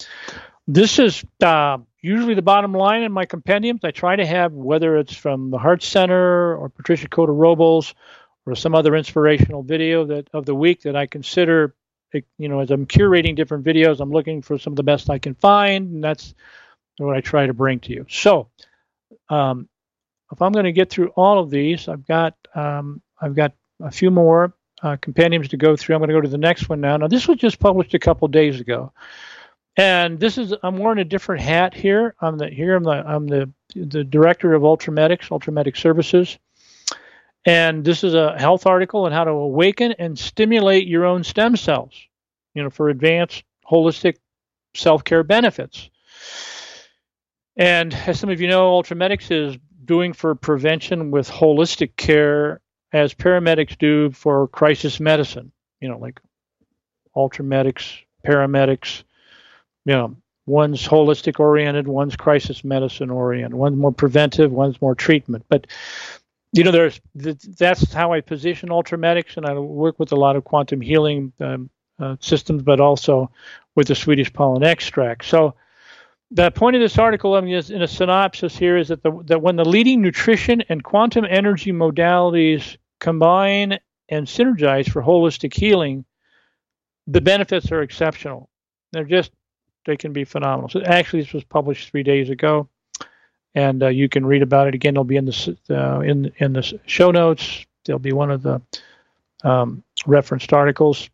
[0.68, 3.80] this is uh, usually the bottom line in my compendiums.
[3.82, 7.94] I try to have whether it's from the Heart Center or Patricia Cota Robles
[8.46, 11.74] or some other inspirational video that of the week that I consider,
[12.38, 15.18] you know, as I'm curating different videos, I'm looking for some of the best I
[15.18, 16.34] can find, and that's
[16.98, 18.06] what I try to bring to you.
[18.08, 18.48] So
[19.28, 19.68] um,
[20.32, 23.90] if I'm going to get through all of these, I've got um, I've got a
[23.90, 25.94] few more uh, compendiums to go through.
[25.94, 26.96] I'm going to go to the next one now.
[26.96, 28.92] Now this was just published a couple days ago,
[29.76, 32.14] and this is I'm wearing a different hat here.
[32.20, 36.38] I'm the here I'm the I'm the the director of Ultramedics, Ultramedic Services,
[37.44, 41.56] and this is a health article on how to awaken and stimulate your own stem
[41.56, 41.94] cells,
[42.54, 44.16] you know, for advanced holistic
[44.74, 45.90] self-care benefits.
[47.56, 52.60] And as some of you know, Ultramedics is doing for prevention with holistic care
[52.92, 55.52] as paramedics do for crisis medicine.
[55.80, 56.20] You know, like
[57.16, 59.02] Ultramedics, paramedics,
[59.84, 60.16] you know,
[60.50, 65.44] One's holistic oriented, one's crisis medicine oriented, one's more preventive, one's more treatment.
[65.48, 65.68] But
[66.52, 70.42] you know, there's that's how I position Ultramedics, and I work with a lot of
[70.42, 73.30] quantum healing um, uh, systems, but also
[73.76, 75.26] with the Swedish pollen extract.
[75.26, 75.54] So
[76.30, 79.10] the point of this article, I mean, is in a synopsis here, is that the,
[79.26, 86.04] that when the leading nutrition and quantum energy modalities combine and synergize for holistic healing,
[87.06, 88.48] the benefits are exceptional.
[88.92, 89.32] They're just
[89.86, 90.68] they can be phenomenal.
[90.68, 92.68] So actually, this was published three days ago,
[93.54, 94.94] and uh, you can read about it again.
[94.94, 97.64] It'll be in the uh, in in the show notes.
[97.84, 98.60] There'll be one of the
[99.42, 101.08] um, referenced articles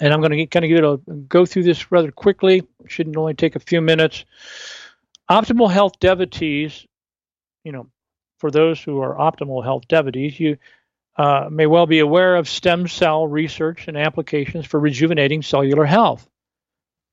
[0.00, 2.66] and I'm going to kind of give it a go through this rather quickly.
[2.86, 4.24] Shouldn't only take a few minutes.
[5.30, 6.86] Optimal health devotees,
[7.64, 7.86] you know,
[8.38, 10.56] for those who are optimal health devotees, you
[11.16, 16.26] uh, may well be aware of stem cell research and applications for rejuvenating cellular health.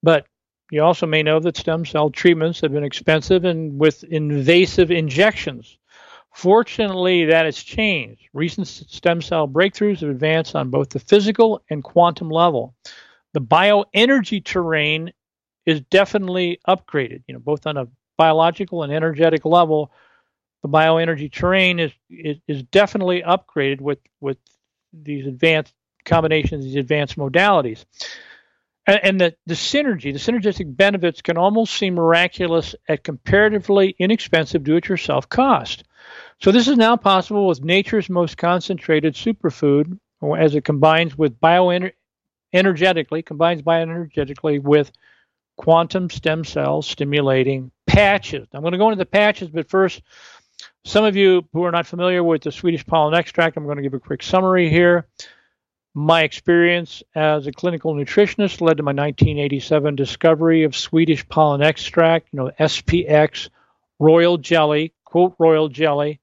[0.02, 0.26] But
[0.72, 5.78] you also may know that stem cell treatments have been expensive and with invasive injections.
[6.38, 8.30] Fortunately, that has changed.
[8.32, 12.76] Recent stem cell breakthroughs have advanced on both the physical and quantum level.
[13.34, 15.14] The bioenergy terrain
[15.66, 19.92] is definitely upgraded, you know, both on a biological and energetic level.
[20.62, 24.38] The bioenergy terrain is, is, is definitely upgraded with, with
[24.94, 25.74] these advanced
[26.06, 27.84] combinations, these advanced modalities.
[28.86, 34.64] And, and the, the synergy, the synergistic benefits can almost seem miraculous at comparatively inexpensive
[34.64, 35.84] do it yourself cost.
[36.40, 39.98] So this is now possible with nature's most concentrated superfood,
[40.38, 44.92] as it combines with bioenergetically, combines bioenergetically with
[45.58, 48.48] quantum stem cell stimulating patches.
[48.54, 50.04] I'm going to go into the patches, but first,
[50.86, 53.84] some of you who are not familiar with the Swedish pollen extract, I'm going to
[53.84, 55.08] give a quick summary here.
[55.96, 62.28] My experience as a clinical nutritionist led to my 1987 discovery of Swedish pollen extract,
[62.32, 63.50] you know, SPX,
[63.98, 66.20] royal jelly, quote, royal jelly,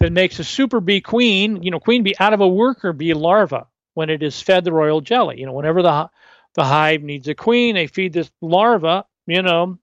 [0.00, 3.14] that makes a super bee queen, you know, queen bee out of a worker bee
[3.14, 5.40] larva when it is fed the royal jelly.
[5.40, 6.10] You know, whenever the
[6.54, 9.78] the hive needs a queen, they feed this larva, you know,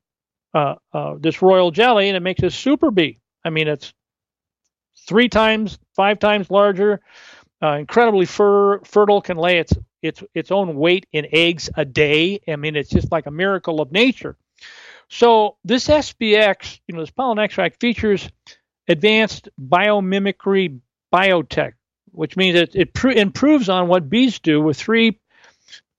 [0.54, 3.20] uh, uh, this royal jelly, and it makes a super bee.
[3.44, 3.94] I mean, it's
[5.08, 7.02] three times, five times larger,
[7.62, 12.40] uh, incredibly fer- fertile, can lay its its its own weight in eggs a day.
[12.48, 14.38] I mean, it's just like a miracle of nature.
[15.10, 18.30] So this SPX, you know, this pollen extract features
[18.88, 20.80] advanced biomimicry
[21.14, 21.74] biotech,
[22.12, 25.20] which means it, it pr- improves on what bees do with three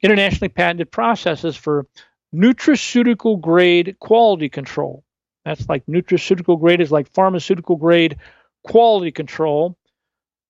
[0.02, 1.86] internationally patented processes for
[2.34, 5.02] nutraceutical grade quality control.
[5.44, 8.18] That's like nutraceutical grade is like pharmaceutical grade
[8.64, 9.76] quality control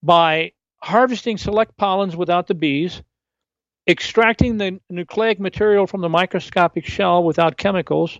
[0.03, 3.03] by harvesting select pollens without the bees,
[3.88, 8.18] extracting the nucleic material from the microscopic shell without chemicals,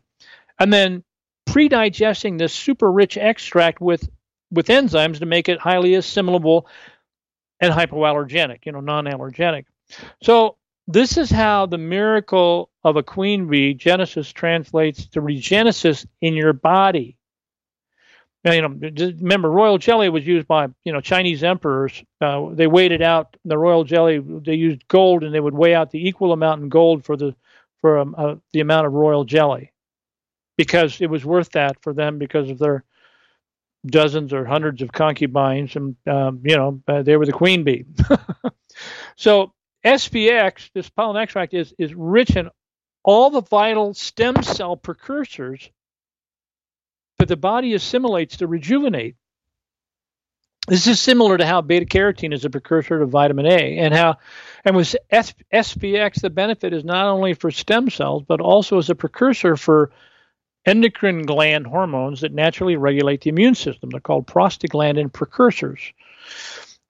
[0.59, 1.03] and then
[1.47, 4.09] pre-digesting this super rich extract with
[4.51, 6.69] with enzymes to make it highly assimilable
[7.61, 9.65] and hypoallergenic, you know, non-allergenic.
[10.23, 10.57] So
[10.87, 16.53] this is how the miracle of a queen bee genesis translates to regenesis in your
[16.53, 17.17] body.
[18.45, 18.69] Now, you know,
[19.21, 22.05] remember, royal jelly was used by you know Chinese emperors.
[22.21, 23.37] Uh, they weighed it out.
[23.45, 26.69] The royal jelly they used gold, and they would weigh out the equal amount in
[26.69, 27.35] gold for the
[27.81, 29.73] for um, uh, the amount of royal jelly
[30.57, 32.85] because it was worth that for them because of their
[33.87, 37.85] dozens or hundreds of concubines, and um, you know uh, they were the queen bee.
[39.17, 39.53] so
[39.85, 42.51] SPX, this pollen extract, is is rich in
[43.05, 45.71] all the vital stem cell precursors
[47.19, 49.17] that the body assimilates to rejuvenate.
[50.67, 54.17] This is similar to how beta carotene is a precursor to vitamin A, and how,
[54.65, 58.97] and with SPX, the benefit is not only for stem cells but also as a
[58.97, 59.93] precursor for
[60.67, 63.91] endocrine gland hormones that naturally regulate the immune system.
[63.91, 65.93] They're called prostaglandin precursors.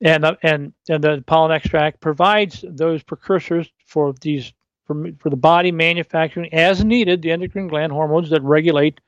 [0.01, 4.53] And, uh, and, and the pollen extract provides those precursors for these
[4.87, 9.01] for, for the body manufacturing as needed the endocrine gland hormones that regulate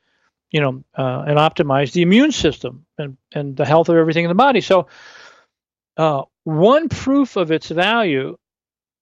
[0.51, 4.29] you know uh, and optimize the immune system and, and the health of everything in
[4.29, 4.89] the body so
[5.97, 8.37] uh, one proof of its value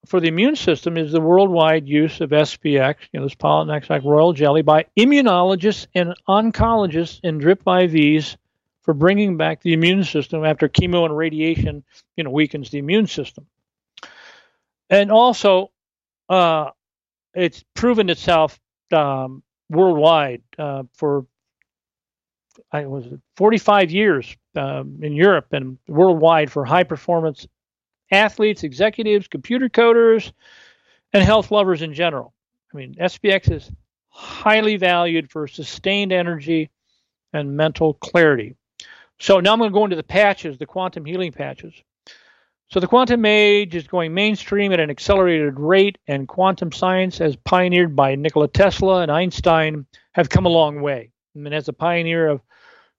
[0.06, 4.04] for the immune system is the worldwide use of SPX, you know, this pollen extract
[4.04, 8.36] royal jelly, by immunologists and oncologists in drip IVs
[8.82, 11.82] for bringing back the immune system after chemo and radiation,
[12.16, 13.46] you know, weakens the immune system.
[14.88, 15.72] And also,
[16.28, 16.70] uh,
[17.34, 18.58] it's proven itself
[18.92, 21.26] um, worldwide uh, for
[22.72, 23.04] I was
[23.36, 27.46] 45 years um, in Europe and worldwide for high performance
[28.10, 30.32] athletes, executives, computer coders,
[31.12, 32.32] and health lovers in general.
[32.72, 33.70] I mean, SPX is
[34.08, 36.70] highly valued for sustained energy
[37.32, 38.56] and mental clarity.
[39.18, 41.74] So now I'm going to go into the patches, the quantum healing patches.
[42.68, 47.36] So the quantum age is going mainstream at an accelerated rate, and quantum science, as
[47.36, 51.12] pioneered by Nikola Tesla and Einstein, have come a long way.
[51.34, 52.40] I mean, as a pioneer of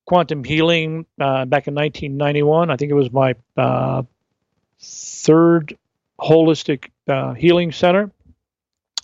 [0.05, 4.03] quantum healing uh, back in 1991, I think it was my uh,
[4.81, 5.77] third
[6.19, 8.11] holistic uh, healing center.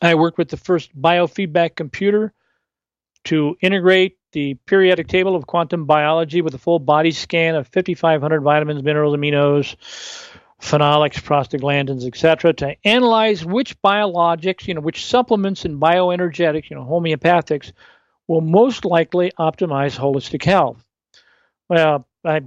[0.01, 2.33] I worked with the first biofeedback computer
[3.25, 8.41] to integrate the periodic table of quantum biology with a full body scan of 5,500
[8.41, 9.75] vitamins, minerals, aminos,
[10.59, 16.83] phenolics, prostaglandins, etc., to analyze which biologics, you know, which supplements and bioenergetics, you know,
[16.83, 17.71] homeopathics,
[18.27, 20.83] will most likely optimize holistic health.
[21.69, 22.41] Well, I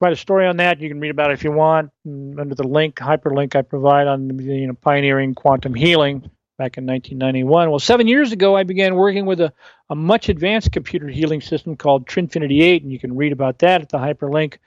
[0.00, 0.80] write a story on that.
[0.80, 4.38] You can read about it if you want under the link, hyperlink I provide on
[4.38, 7.70] you know, pioneering quantum healing back in 1991.
[7.70, 9.52] Well, seven years ago, I began working with a,
[9.90, 13.80] a much advanced computer healing system called Trinfinity 8, and you can read about that
[13.80, 14.58] at the hyperlink,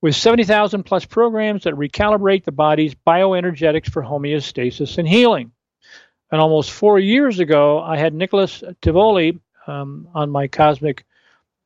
[0.00, 5.50] with 70,000 plus programs that recalibrate the body's bioenergetics for homeostasis and healing.
[6.30, 11.04] And almost four years ago, I had Nicholas Tivoli um, on my Cosmic,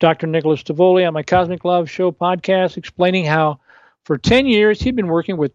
[0.01, 0.25] Dr.
[0.25, 3.59] Nicholas Tivoli on my Cosmic Love Show podcast, explaining how
[4.03, 5.53] for 10 years he'd been working with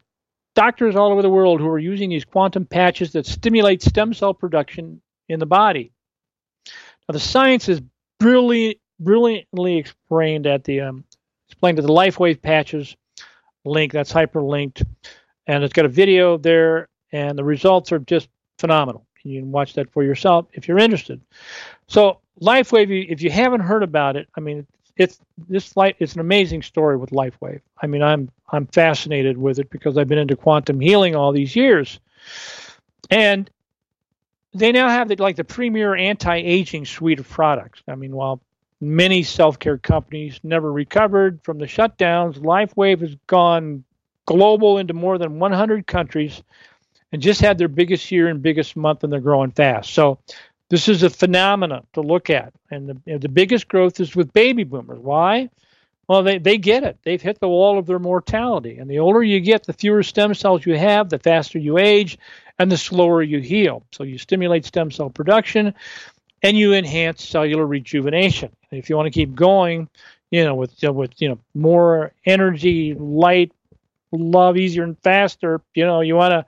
[0.55, 4.33] doctors all over the world who are using these quantum patches that stimulate stem cell
[4.33, 5.91] production in the body.
[7.09, 7.83] Now, the science is
[8.21, 11.05] brilliant, brilliantly explained at the um,
[11.49, 12.97] explained at the LifeWave patches
[13.65, 13.93] link.
[13.93, 14.87] That's hyperlinked,
[15.49, 18.29] and it's got a video there, and the results are just
[18.59, 19.07] phenomenal.
[19.25, 21.21] You can watch that for yourself if you're interested.
[21.89, 24.67] So, LifeWave, if you haven't heard about it, I mean,
[24.97, 25.19] it's
[25.49, 27.61] this light it's an amazing story with LifeWave.
[27.81, 31.55] I mean, I'm I'm fascinated with it because I've been into quantum healing all these
[31.55, 32.01] years,
[33.11, 33.51] and
[34.55, 37.83] they now have the, like the premier anti-aging suite of products.
[37.89, 38.41] I mean, while
[38.81, 43.85] many self-care companies never recovered from the shutdowns, LifeWave has gone
[44.25, 46.43] global into more than 100 countries
[47.13, 49.93] and just had their biggest year and biggest month, and they're growing fast.
[49.93, 50.19] So
[50.69, 52.53] this is a phenomenon to look at.
[52.71, 54.99] And the, you know, the biggest growth is with baby boomers.
[54.99, 55.51] Why?
[56.09, 56.99] Well, they, they get it.
[57.03, 58.79] They've hit the wall of their mortality.
[58.79, 62.19] And the older you get, the fewer stem cells you have, the faster you age,
[62.59, 63.85] and the slower you heal.
[63.93, 65.75] So you stimulate stem cell production
[66.43, 68.51] and you enhance cellular rejuvenation.
[68.71, 69.89] And if you want to keep going,
[70.31, 73.53] you know, with uh, with you know more energy, light,
[74.13, 76.45] love, easier and faster, you know, you want to,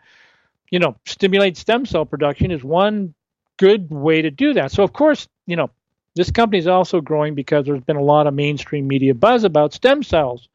[0.71, 3.15] you know, stimulate stem cell production is one
[3.59, 4.73] good way to do that.
[4.73, 5.71] So, of course, you know,
[6.15, 9.75] this company is also growing because there's been a lot of mainstream media buzz about
[9.75, 10.49] stem cells.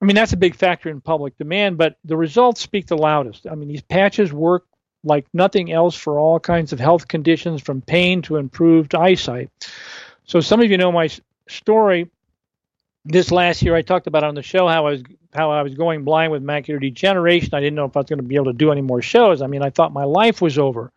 [0.00, 3.46] I mean, that's a big factor in public demand, but the results speak the loudest.
[3.46, 4.66] I mean, these patches work
[5.04, 9.50] like nothing else for all kinds of health conditions from pain to improved eyesight.
[10.24, 11.10] So, some of you know my
[11.48, 12.10] story.
[13.04, 15.02] This last year, I talked about on the show how I was
[15.34, 17.50] how I was going blind with macular degeneration.
[17.52, 19.42] I didn't know if I was going to be able to do any more shows.
[19.42, 20.92] I mean, I thought my life was over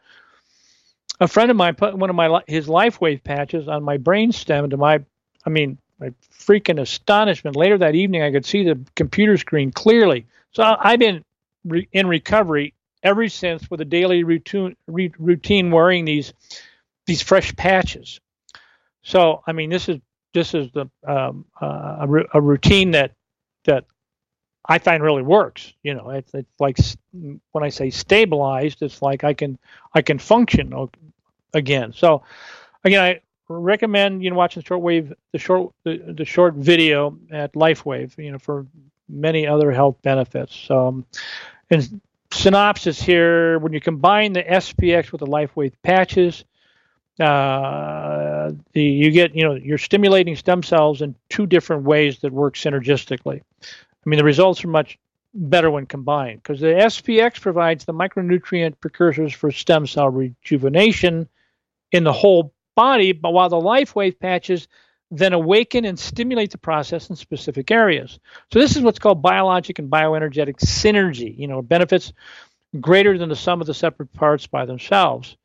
[1.20, 4.70] a friend of mine put one of my his LifeWave patches on my brain stem.
[4.70, 5.04] To my,
[5.46, 7.56] I mean, my freaking astonishment.
[7.56, 10.26] Later that evening, I could see the computer screen clearly.
[10.52, 11.24] So I've been
[11.64, 16.34] re- in recovery ever since with a daily routine, re- routine wearing these
[17.06, 18.20] these fresh patches.
[19.04, 20.00] So I mean, this is
[20.34, 23.12] this is the um, uh, a, a routine that
[23.66, 23.86] that
[24.68, 25.74] I find really works.
[25.84, 26.78] You know, it's, it's like
[27.52, 29.58] when I say stabilized, it's like I can
[29.94, 30.74] I can function
[31.54, 31.94] again.
[31.94, 32.24] So
[32.84, 37.54] again, I recommend you know watching the shortwave the short the, the short video at
[37.54, 38.18] LifeWave.
[38.18, 38.66] You know, for
[39.08, 40.56] many other health benefits.
[40.56, 41.06] So, um,
[41.70, 42.02] in
[42.32, 46.44] synopsis here, when you combine the SPX with the LifeWave patches,
[47.20, 52.56] uh, you get you know you're stimulating stem cells in two different ways that work
[52.56, 53.42] synergistically.
[54.06, 55.00] I mean, the results are much
[55.34, 61.28] better when combined because the SPX provides the micronutrient precursors for stem cell rejuvenation
[61.92, 64.68] in the whole body, but while the LifeWave patches
[65.12, 68.20] then awaken and stimulate the process in specific areas.
[68.52, 71.38] So this is what's called biologic and bioenergetic synergy.
[71.38, 72.12] You know, benefits
[72.80, 75.38] greater than the sum of the separate parts by themselves.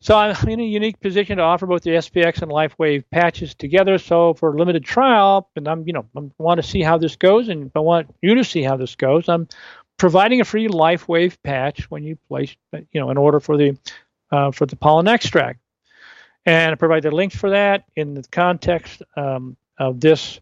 [0.00, 3.98] So I'm in a unique position to offer both the SPX and LifeWave patches together.
[3.98, 7.16] So for a limited trial, and I'm you know I want to see how this
[7.16, 9.28] goes, and I want you to see how this goes.
[9.28, 9.48] I'm
[9.96, 13.78] providing a free LifeWave patch when you place you know an order for the
[14.30, 15.60] uh, for the pollen extract,
[16.44, 20.40] and I provide the links for that in the context um, of this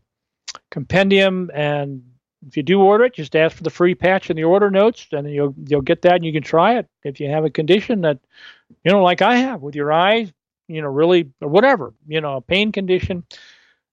[0.71, 1.51] compendium.
[1.55, 2.14] And
[2.47, 5.07] if you do order it, just ask for the free patch in the order notes,
[5.13, 8.03] and you'll you'll get that, and you can try it if you have a condition
[8.03, 8.19] that
[8.85, 10.33] you know, like I have with your eyes
[10.69, 13.25] you know, really, or whatever, you know, a pain condition.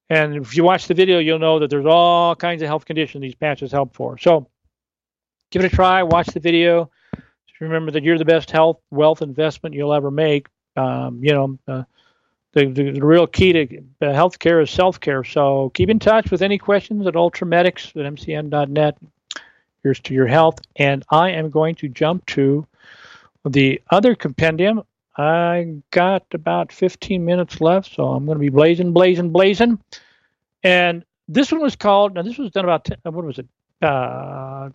[0.09, 3.21] And if you watch the video, you'll know that there's all kinds of health conditions
[3.21, 4.17] these patches help for.
[4.17, 4.49] So
[5.51, 6.91] give it a try, watch the video.
[7.47, 10.47] Just remember that you're the best health, wealth investment you'll ever make.
[10.75, 11.83] Um, you know, uh,
[12.53, 13.67] the, the, the, real key to
[14.01, 15.23] healthcare is self-care.
[15.23, 18.97] So keep in touch with any questions at ultramedics at mcn.net.
[19.83, 20.59] Here's to your health.
[20.75, 22.65] And I am going to jump to
[23.45, 24.83] the other compendium.
[25.17, 29.79] I got about 15 minutes left, so I'm going to be blazing, blazing, blazing.
[30.63, 33.47] And this one was called, now this was done about, 10, what was it,
[33.81, 34.69] uh,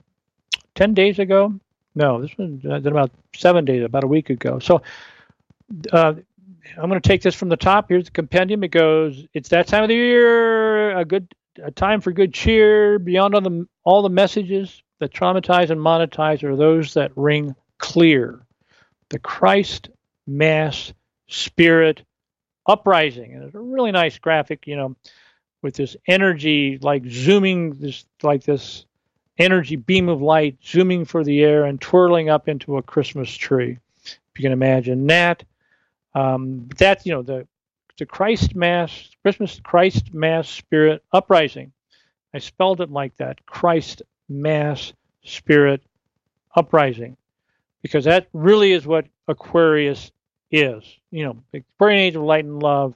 [0.75, 1.55] 10 days ago?
[1.95, 4.59] No, this was done about seven days, about a week ago.
[4.59, 4.83] So
[5.93, 6.15] uh,
[6.77, 7.89] I'm going to take this from the top.
[7.89, 8.65] Here's the compendium.
[8.65, 11.29] It goes, it's that time of the year, a good
[11.63, 12.99] a time for good cheer.
[12.99, 18.41] Beyond all the all the messages that traumatize and monetize are those that ring clear.
[19.11, 19.91] The Christ
[20.27, 20.93] Mass
[21.29, 22.03] Spirit
[22.69, 24.97] Uprising, and it's a really nice graphic, you know,
[25.63, 28.87] with this energy like zooming this like this
[29.39, 33.79] energy beam of light zooming for the air and twirling up into a Christmas tree.
[34.05, 35.45] If you can imagine that.
[36.17, 37.47] Um, that you know the
[37.99, 41.73] the Christ Mass Christmas Christ Mass Spirit Uprising.
[42.33, 44.95] I spelled it like that: Christ Mass
[45.25, 45.83] Spirit
[46.55, 47.19] Uprising,
[47.83, 50.11] because that really is what Aquarius
[50.51, 50.83] is.
[51.11, 52.95] You know, the Aquarian Age of Light and Love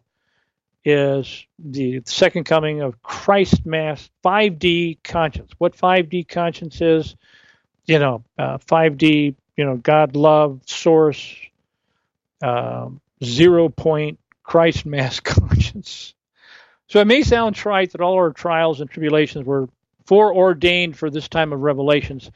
[0.83, 5.51] is the second coming of Christ Mass 5D conscience.
[5.59, 7.17] What 5D conscience is,
[7.85, 11.37] you know, uh, 5D, you know, God, love, source,
[12.43, 16.15] um, zero point Christ mass conscience.
[16.89, 19.69] So it may sound trite that all our trials and tribulations were
[20.07, 22.31] foreordained for this time of revelations,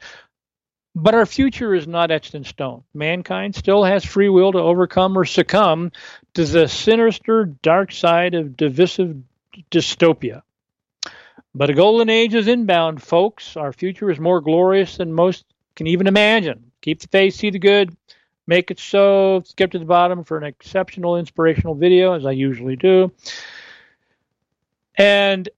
[0.95, 2.83] but our future is not etched in stone.
[2.93, 5.91] Mankind still has free will to overcome or succumb
[6.35, 9.17] to the sinister dark side of divisive
[9.69, 10.41] dystopia.
[11.53, 13.57] But a golden age is inbound, folks.
[13.57, 16.71] Our future is more glorious than most can even imagine.
[16.81, 17.95] Keep the faith, see the good,
[18.47, 19.41] Make it so.
[19.45, 23.11] Skip to the bottom for an exceptional inspirational video, as I usually do.
[24.97, 25.49] And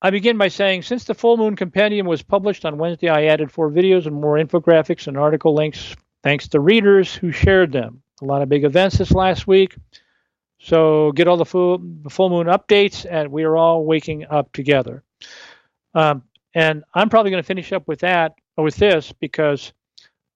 [0.00, 3.50] I begin by saying since the Full Moon Compendium was published on Wednesday, I added
[3.50, 8.02] four videos and more infographics and article links thanks to readers who shared them.
[8.22, 9.76] A lot of big events this last week.
[10.58, 14.52] So get all the full, the full moon updates, and we are all waking up
[14.52, 15.02] together.
[15.94, 16.22] Um,
[16.54, 19.72] and I'm probably going to finish up with that or with this because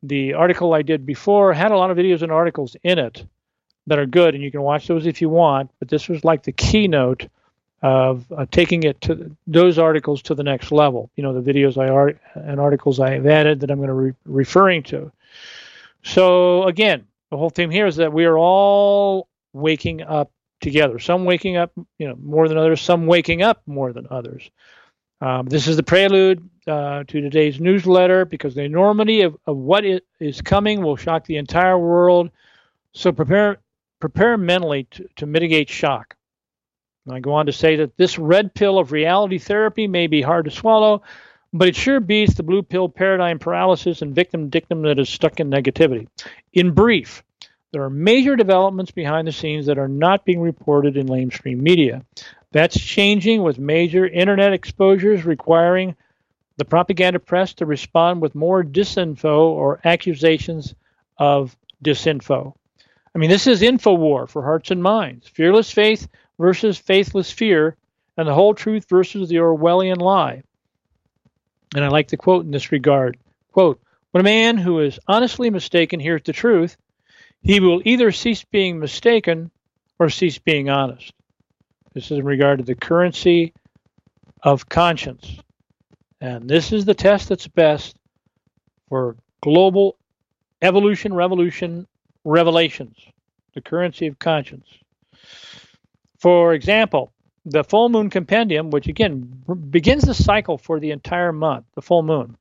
[0.03, 3.27] the article I did before had a lot of videos and articles in it
[3.87, 5.71] that are good, and you can watch those if you want.
[5.79, 7.29] But this was like the keynote
[7.83, 11.11] of uh, taking it to those articles to the next level.
[11.17, 14.13] You know, the videos I art and articles I have added that I'm going to
[14.13, 15.13] be referring to.
[16.03, 20.31] So again, the whole theme here is that we are all waking up
[20.61, 20.99] together.
[20.99, 22.81] Some waking up, you know, more than others.
[22.81, 24.51] Some waking up more than others.
[25.21, 29.85] Um, this is the prelude uh, to today's newsletter because the enormity of, of what
[30.21, 32.31] is coming will shock the entire world.
[32.93, 33.59] So prepare
[34.01, 36.15] prepare mentally to, to mitigate shock.
[37.05, 40.23] And I go on to say that this red pill of reality therapy may be
[40.23, 41.03] hard to swallow,
[41.53, 45.41] but it sure beats the blue pill paradigm paralysis and victim dictum that is stuck
[45.41, 46.07] in negativity.
[46.53, 47.25] In brief,
[47.73, 52.03] there are major developments behind the scenes that are not being reported in mainstream media.
[52.51, 55.95] That's changing with major internet exposures requiring
[56.57, 60.75] the propaganda press to respond with more disinfo or accusations
[61.19, 62.55] of disinfo.
[63.15, 65.29] I mean, this is info war for hearts and minds.
[65.29, 66.09] Fearless faith
[66.39, 67.77] versus faithless fear,
[68.17, 70.43] and the whole truth versus the Orwellian lie.
[71.75, 73.19] And I like the quote in this regard.
[73.53, 76.77] Quote, when a man who is honestly mistaken hears the truth,
[77.43, 79.51] he will either cease being mistaken
[79.99, 81.13] or cease being honest.
[81.95, 83.53] This is in regard to the currency
[84.43, 85.39] of conscience.
[86.21, 87.97] And this is the test that's best
[88.89, 89.97] for global
[90.63, 91.87] evolution, revolution,
[92.25, 92.97] revelations,
[93.55, 94.67] the currency of conscience.
[96.19, 97.13] For example,
[97.45, 102.03] the full moon compendium, which again begins the cycle for the entire month, the full
[102.03, 102.37] moon.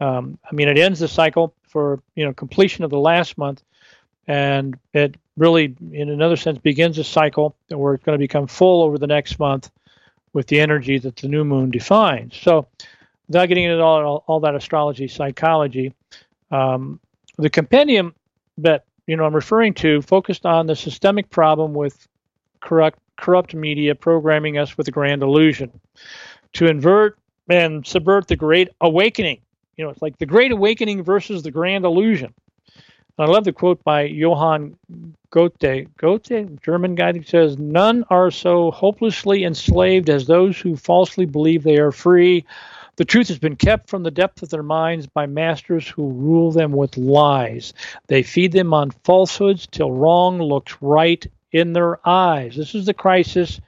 [0.00, 3.62] Um, I mean, it ends the cycle for you know completion of the last month,
[4.30, 8.84] and it really, in another sense, begins a cycle where it's going to become full
[8.84, 9.72] over the next month
[10.32, 12.36] with the energy that the new moon defines.
[12.36, 12.68] So,
[13.26, 15.92] without getting into all, all, that astrology psychology,
[16.52, 17.00] um,
[17.38, 18.14] the compendium
[18.58, 22.06] that you know I'm referring to focused on the systemic problem with
[22.60, 25.72] corrupt corrupt media programming us with a grand illusion
[26.52, 27.18] to invert
[27.48, 29.40] and subvert the great awakening.
[29.76, 32.32] You know, it's like the great awakening versus the grand illusion.
[33.20, 34.76] I love the quote by Johann
[35.30, 41.26] Goethe, Goethe, German guy, that says, None are so hopelessly enslaved as those who falsely
[41.26, 42.46] believe they are free.
[42.96, 46.50] The truth has been kept from the depth of their minds by masters who rule
[46.50, 47.74] them with lies.
[48.06, 52.56] They feed them on falsehoods till wrong looks right in their eyes.
[52.56, 53.60] This is the crisis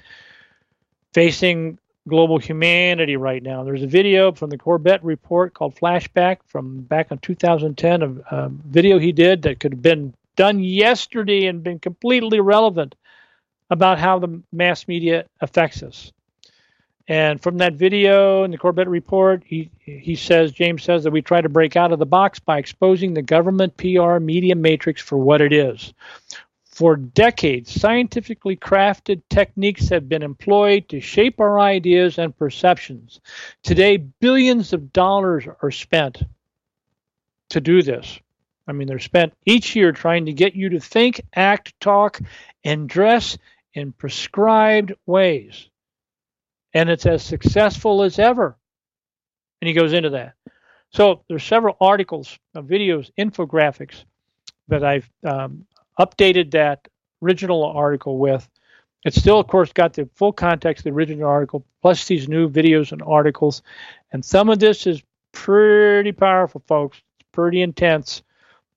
[1.13, 1.79] facing
[2.09, 3.65] global humanity right now.
[3.65, 8.49] There's a video from the Corbett report called Flashback from back in 2010, a, a
[8.49, 12.95] video he did that could have been done yesterday and been completely relevant
[13.71, 16.13] about how the mass media affects us.
[17.09, 21.21] And from that video in the Corbett report, he he says James says that we
[21.21, 25.19] try to break out of the box by exposing the government PR media matrix for
[25.19, 25.93] what it is.
[26.83, 33.21] For decades, scientifically crafted techniques have been employed to shape our ideas and perceptions.
[33.63, 36.25] Today, billions of dollars are spent
[37.51, 38.19] to do this.
[38.67, 42.19] I mean, they're spent each year trying to get you to think, act, talk,
[42.65, 43.39] and dress
[43.75, 45.69] in prescribed ways.
[46.75, 48.57] And it's as successful as ever.
[49.61, 50.35] And he goes into that.
[50.91, 54.03] So there's several articles, uh, videos, infographics
[54.67, 55.65] that I've um,
[55.99, 56.89] updated that
[57.23, 58.49] original article with.
[59.05, 62.49] It's still, of course, got the full context of the original article, plus these new
[62.49, 63.63] videos and articles.
[64.13, 66.99] And some of this is pretty powerful, folks.
[67.19, 68.23] It's pretty intense.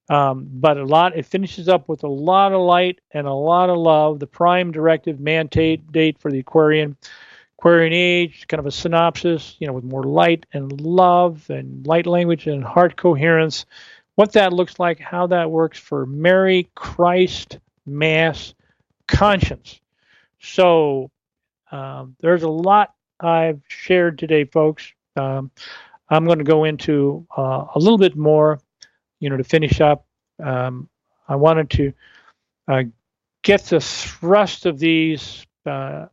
[0.09, 3.69] Um, but a lot, it finishes up with a lot of light and a lot
[3.69, 4.19] of love.
[4.19, 6.95] The prime directive mandate date for the Aquarian,
[7.59, 12.05] Aquarian age, kind of a synopsis, you know, with more light and love and light
[12.05, 13.65] language and heart coherence
[14.15, 18.53] what that looks like, how that works for Mary Christ Mass
[19.07, 19.79] conscience.
[20.39, 21.11] So
[21.71, 24.91] um, there's a lot I've shared today, folks.
[25.15, 25.51] Um,
[26.09, 28.59] I'm going to go into uh, a little bit more,
[29.19, 30.05] you know, to finish up.
[30.43, 30.89] Um,
[31.27, 31.93] I wanted to
[32.67, 32.83] uh,
[33.41, 36.07] get the thrust of these uh,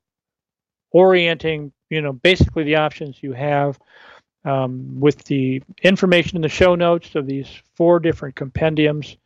[0.92, 3.78] orienting, you know, basically the options you have
[4.45, 9.16] um, with the information in the show notes of these four different compendiums.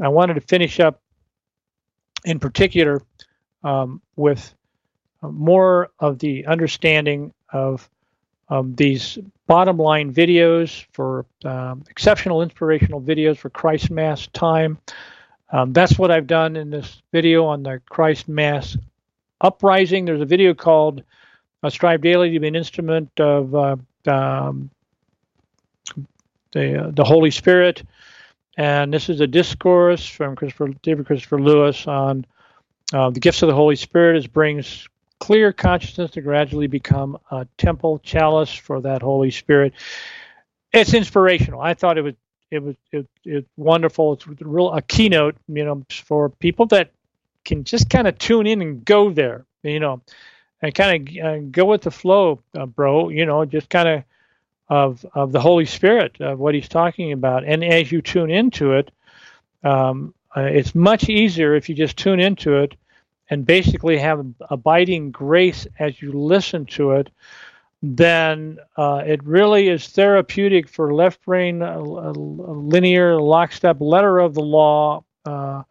[0.00, 1.00] I wanted to finish up
[2.24, 3.02] in particular
[3.64, 4.54] um, with
[5.22, 7.88] more of the understanding of
[8.48, 14.78] um, these bottom line videos for um, exceptional inspirational videos for Christ Mass time.
[15.52, 18.76] Um, that's what I've done in this video on the Christ Mass
[19.40, 20.04] uprising.
[20.04, 21.02] There's a video called
[21.66, 24.70] uh, Strive Daily to be an instrument of uh, um,
[26.52, 27.82] the uh, the Holy Spirit,
[28.56, 32.24] and this is a discourse from Christopher David Christopher Lewis on
[32.92, 34.88] uh, the gifts of the Holy Spirit as brings
[35.18, 39.72] clear consciousness to gradually become a temple chalice for that Holy Spirit.
[40.72, 41.60] It's inspirational.
[41.60, 42.14] I thought it was
[42.52, 44.12] it was it, it wonderful.
[44.12, 46.92] It's real a keynote, you know, for people that
[47.44, 50.00] can just kind of tune in and go there, you know
[50.62, 53.08] and kind of uh, go with the flow, uh, bro.
[53.08, 54.04] You know, just kind of
[54.68, 57.44] of of the Holy Spirit, of what He's talking about.
[57.44, 58.90] And as you tune into it,
[59.62, 62.74] um, uh, it's much easier if you just tune into it
[63.28, 67.10] and basically have abiding grace as you listen to it.
[67.82, 74.42] Then uh, it really is therapeutic for left brain uh, linear lockstep letter of the
[74.42, 75.62] law uh,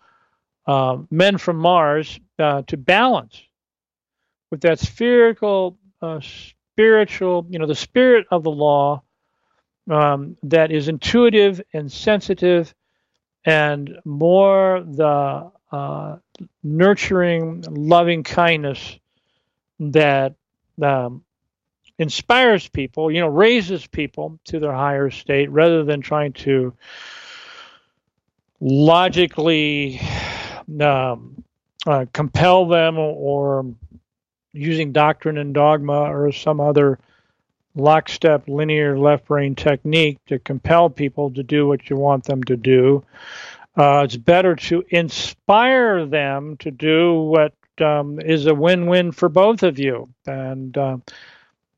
[1.10, 3.42] men from Mars to balance
[4.52, 9.02] with that spherical, uh, spiritual, you know, the spirit of the law
[9.90, 12.74] um, that is intuitive and sensitive
[13.46, 16.18] and more the uh,
[16.64, 18.98] nurturing, loving kindness
[19.80, 20.36] that
[20.82, 21.24] um,
[21.98, 26.74] inspires people, you know, raises people to their higher state rather than trying to
[28.60, 30.02] logically
[30.82, 31.44] um,
[31.86, 33.66] uh, compel them or
[34.56, 37.00] using doctrine and dogma or some other
[37.76, 42.56] lockstep linear left brain technique to compel people to do what you want them to
[42.56, 43.04] do.
[43.78, 49.64] Uh, it's better to inspire them to do what um, is a win-win for both
[49.64, 50.08] of you.
[50.26, 50.98] And uh,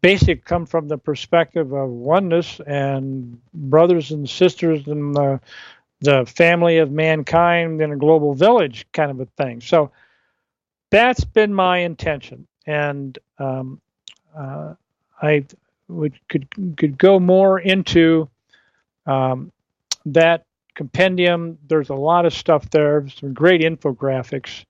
[0.01, 5.41] basic come from the perspective of oneness and brothers and sisters in the,
[6.01, 9.61] the family of mankind in a global village kind of a thing.
[9.61, 9.91] So
[10.91, 13.81] that's been my intention and um,
[14.37, 14.75] uh,
[15.21, 15.45] I
[15.87, 16.47] would could
[16.77, 18.29] could go more into
[19.07, 19.51] um,
[20.05, 20.45] that
[20.75, 21.57] compendium.
[21.67, 23.07] There's a lot of stuff there.
[23.09, 24.65] Some great infographics,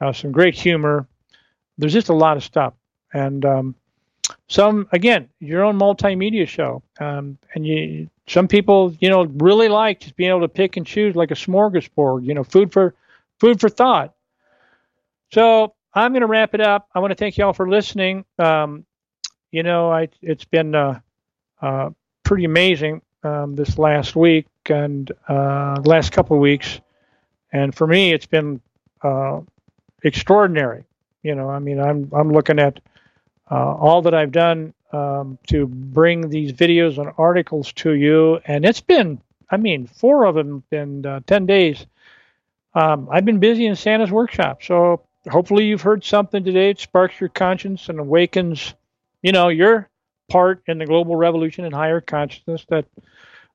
[0.00, 1.06] uh, some great humor.
[1.76, 2.74] There's just a lot of stuff,
[3.12, 3.74] and um,
[4.48, 10.00] some again your own multimedia show, um, and you some people, you know, really like
[10.00, 12.94] just being able to pick and choose like a smorgasbord, you know, food for
[13.40, 14.14] food for thought.
[15.32, 16.88] So I'm going to wrap it up.
[16.94, 18.24] I want to thank you all for listening.
[18.38, 18.84] Um,
[19.50, 21.00] you know, I, it's been uh,
[21.60, 21.90] uh,
[22.22, 26.80] pretty amazing um, this last week and uh, last couple of weeks,
[27.52, 28.60] and for me, it's been
[29.02, 29.40] uh,
[30.02, 30.84] extraordinary.
[31.22, 32.80] You know, I mean, I'm I'm looking at
[33.50, 38.64] uh, all that I've done um, to bring these videos and articles to you, and
[38.64, 39.20] it's been,
[39.50, 41.86] I mean, four of them in uh, ten days.
[42.74, 46.70] Um, I've been busy in Santa's workshop, so hopefully you've heard something today.
[46.70, 48.74] It sparks your conscience and awakens,
[49.22, 49.88] you know, your
[50.30, 52.86] part in the global revolution and higher consciousness that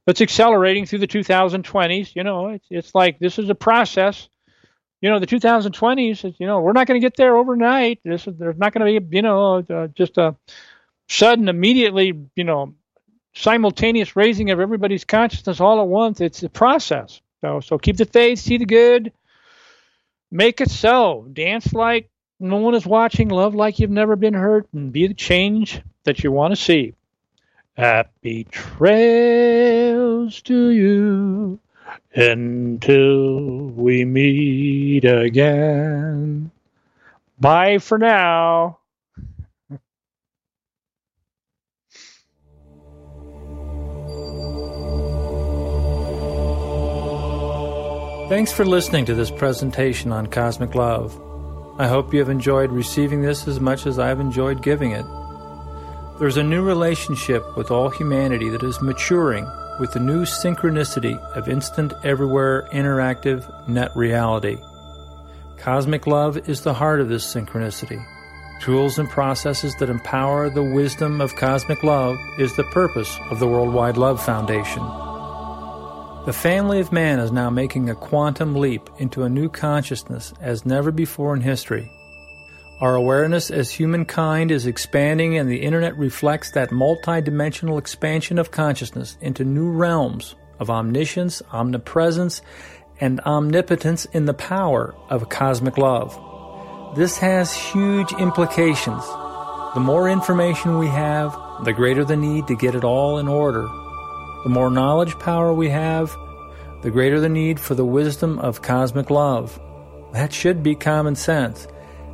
[0.06, 2.16] that's accelerating through the 2020s.
[2.16, 4.30] You know, it's it's like this is a process.
[5.02, 6.36] You know, the 2020s.
[6.40, 8.00] You know, we're not going to get there overnight.
[8.04, 10.36] This is there's not going to be you know uh, just a
[11.10, 12.74] sudden, immediately you know
[13.36, 16.22] simultaneous raising of everybody's consciousness all at once.
[16.22, 17.22] It's a process.
[17.42, 19.12] So so keep the faith, see the good,
[20.32, 21.28] make it so.
[21.32, 22.10] Dance like
[22.40, 26.24] no one is watching, love like you've never been hurt, and be the change that
[26.24, 26.94] you want to see.
[27.76, 31.60] Happy trails to you
[32.16, 36.52] until we meet again.
[37.40, 38.80] Bye for now.
[48.30, 51.16] Thanks for listening to this presentation on cosmic love.
[51.80, 55.06] I hope you have enjoyed receiving this as much as I have enjoyed giving it.
[56.20, 59.50] There's a new relationship with all humanity that is maturing
[59.80, 64.58] with the new synchronicity of instant, everywhere, interactive net reality.
[65.58, 68.06] Cosmic love is the heart of this synchronicity.
[68.60, 73.48] Tools and processes that empower the wisdom of cosmic love is the purpose of the
[73.48, 75.07] Worldwide Love Foundation.
[76.28, 80.66] The family of man is now making a quantum leap into a new consciousness as
[80.66, 81.90] never before in history.
[82.82, 89.18] Our awareness as humankind is expanding, and the internet reflects that multidimensional expansion of consciousness
[89.22, 92.42] into new realms of omniscience, omnipresence,
[93.00, 96.14] and omnipotence in the power of cosmic love.
[96.98, 99.06] This has huge implications.
[99.76, 103.70] The more information we have, the greater the need to get it all in order
[104.44, 106.16] the more knowledge power we have,
[106.82, 109.60] the greater the need for the wisdom of cosmic love.
[110.14, 111.68] That should be common sense,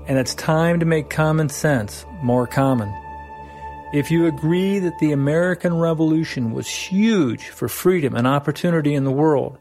[0.07, 2.93] and it's time to make common sense more common.
[3.93, 9.11] If you agree that the American Revolution was huge for freedom and opportunity in the
[9.11, 9.59] world,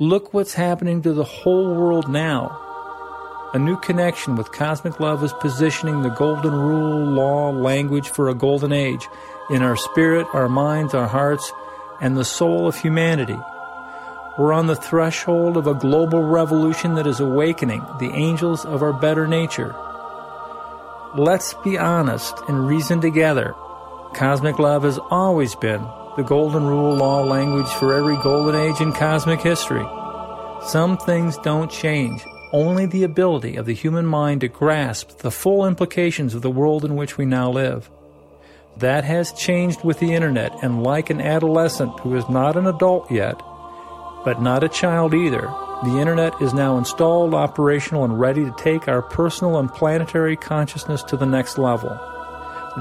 [0.00, 2.64] look what's happening to the whole world now.
[3.54, 8.34] A new connection with cosmic love is positioning the golden rule, law, language for a
[8.34, 9.06] golden age
[9.48, 11.52] in our spirit, our minds, our hearts,
[12.00, 13.38] and the soul of humanity.
[14.38, 18.92] We're on the threshold of a global revolution that is awakening the angels of our
[18.92, 19.74] better nature.
[21.16, 23.54] Let's be honest and reason together.
[24.14, 25.82] Cosmic love has always been
[26.16, 29.86] the golden rule law language for every golden age in cosmic history.
[30.66, 35.66] Some things don't change, only the ability of the human mind to grasp the full
[35.66, 37.90] implications of the world in which we now live.
[38.78, 43.10] That has changed with the internet, and like an adolescent who is not an adult
[43.10, 43.42] yet,
[44.24, 45.52] but not a child either,
[45.82, 51.02] the internet is now installed, operational, and ready to take our personal and planetary consciousness
[51.04, 51.90] to the next level.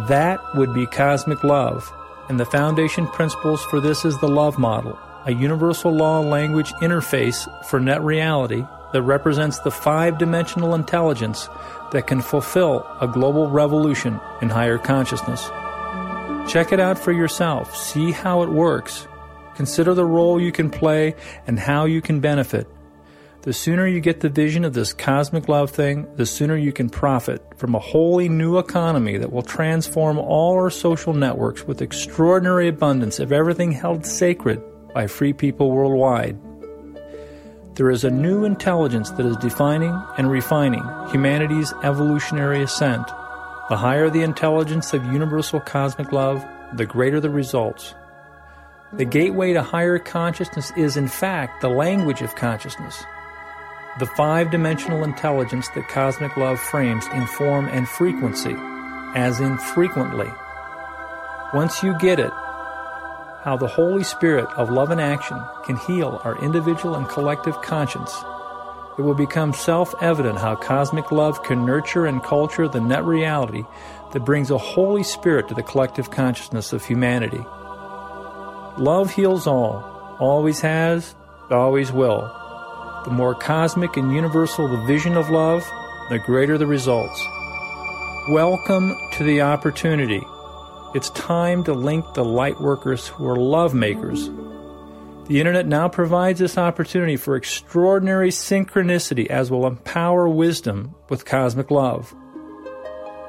[0.07, 1.91] That would be cosmic love,
[2.29, 7.47] and the foundation principles for this is the love model, a universal law language interface
[7.65, 11.49] for net reality that represents the five dimensional intelligence
[11.91, 15.49] that can fulfill a global revolution in higher consciousness.
[16.47, 17.75] Check it out for yourself.
[17.75, 19.05] See how it works.
[19.55, 21.13] Consider the role you can play
[21.45, 22.67] and how you can benefit.
[23.41, 26.89] The sooner you get the vision of this cosmic love thing, the sooner you can
[26.89, 32.69] profit from a wholly new economy that will transform all our social networks with extraordinary
[32.69, 34.61] abundance of everything held sacred
[34.93, 36.37] by free people worldwide.
[37.75, 43.07] There is a new intelligence that is defining and refining humanity's evolutionary ascent.
[43.69, 47.95] The higher the intelligence of universal cosmic love, the greater the results.
[48.93, 53.03] The gateway to higher consciousness is, in fact, the language of consciousness.
[53.99, 58.55] The five dimensional intelligence that cosmic love frames in form and frequency,
[59.15, 60.31] as in frequently.
[61.53, 62.31] Once you get it,
[63.43, 68.13] how the Holy Spirit of love and action can heal our individual and collective conscience
[68.97, 73.63] it will become self evident how cosmic love can nurture and culture the net reality
[74.11, 77.43] that brings a Holy Spirit to the collective consciousness of humanity.
[78.77, 79.83] love heals all,
[80.19, 81.15] always has,
[81.51, 82.21] always will.
[83.05, 85.63] The more cosmic and universal the vision of love,
[86.09, 87.23] the greater the results.
[88.29, 90.25] Welcome to the opportunity.
[90.95, 94.29] It's time to link the light workers who are love makers.
[95.27, 101.69] The internet now provides this opportunity for extraordinary synchronicity as will empower wisdom with cosmic
[101.69, 102.15] love.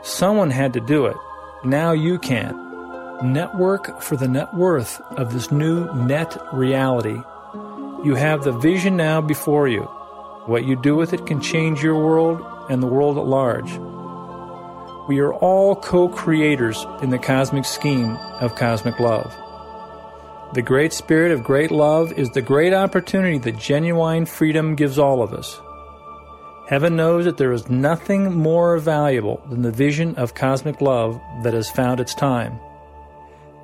[0.03, 1.17] Someone had to do it.
[1.65, 2.55] Now you can.
[3.25, 7.21] Network for the net worth of this new net reality.
[8.05, 9.83] You have the vision now before you.
[10.47, 12.41] What you do with it can change your world
[12.71, 13.73] and the world at large.
[15.09, 19.37] We are all co creators in the cosmic scheme of cosmic love.
[20.55, 25.23] The great spirit of great love is the great opportunity that genuine freedom gives all
[25.23, 25.61] of us.
[26.67, 31.53] Heaven knows that there is nothing more valuable than the vision of cosmic love that
[31.53, 32.59] has found its time.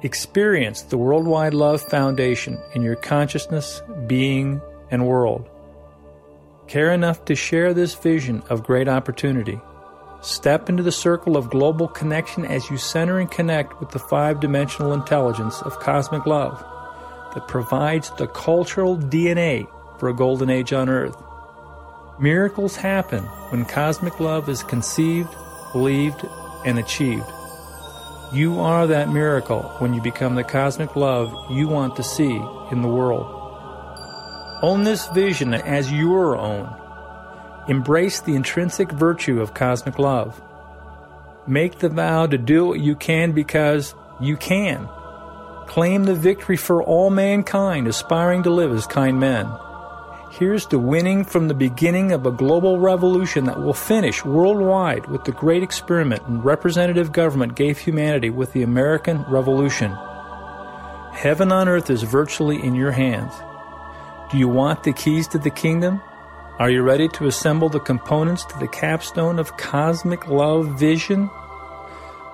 [0.02, 4.60] Experience the Worldwide Love Foundation in your consciousness, being,
[4.90, 5.48] and world.
[6.66, 9.58] Care enough to share this vision of great opportunity.
[10.20, 14.38] Step into the circle of global connection as you center and connect with the five
[14.40, 16.62] dimensional intelligence of cosmic love
[17.34, 19.66] that provides the cultural DNA
[19.98, 21.16] for a golden age on earth.
[22.20, 25.34] Miracles happen when cosmic love is conceived,
[25.72, 26.24] believed,
[26.64, 27.26] and achieved.
[28.32, 32.82] You are that miracle when you become the cosmic love you want to see in
[32.82, 33.26] the world.
[34.62, 36.72] Own this vision as your own.
[37.68, 40.40] Embrace the intrinsic virtue of cosmic love.
[41.46, 44.88] Make the vow to do what you can because you can.
[45.74, 49.50] Claim the victory for all mankind aspiring to live as kind men.
[50.30, 55.24] Here's to winning from the beginning of a global revolution that will finish worldwide with
[55.24, 59.90] the great experiment and representative government gave humanity with the American Revolution.
[61.12, 63.32] Heaven on earth is virtually in your hands.
[64.30, 66.00] Do you want the keys to the kingdom?
[66.60, 71.28] Are you ready to assemble the components to the capstone of cosmic love vision?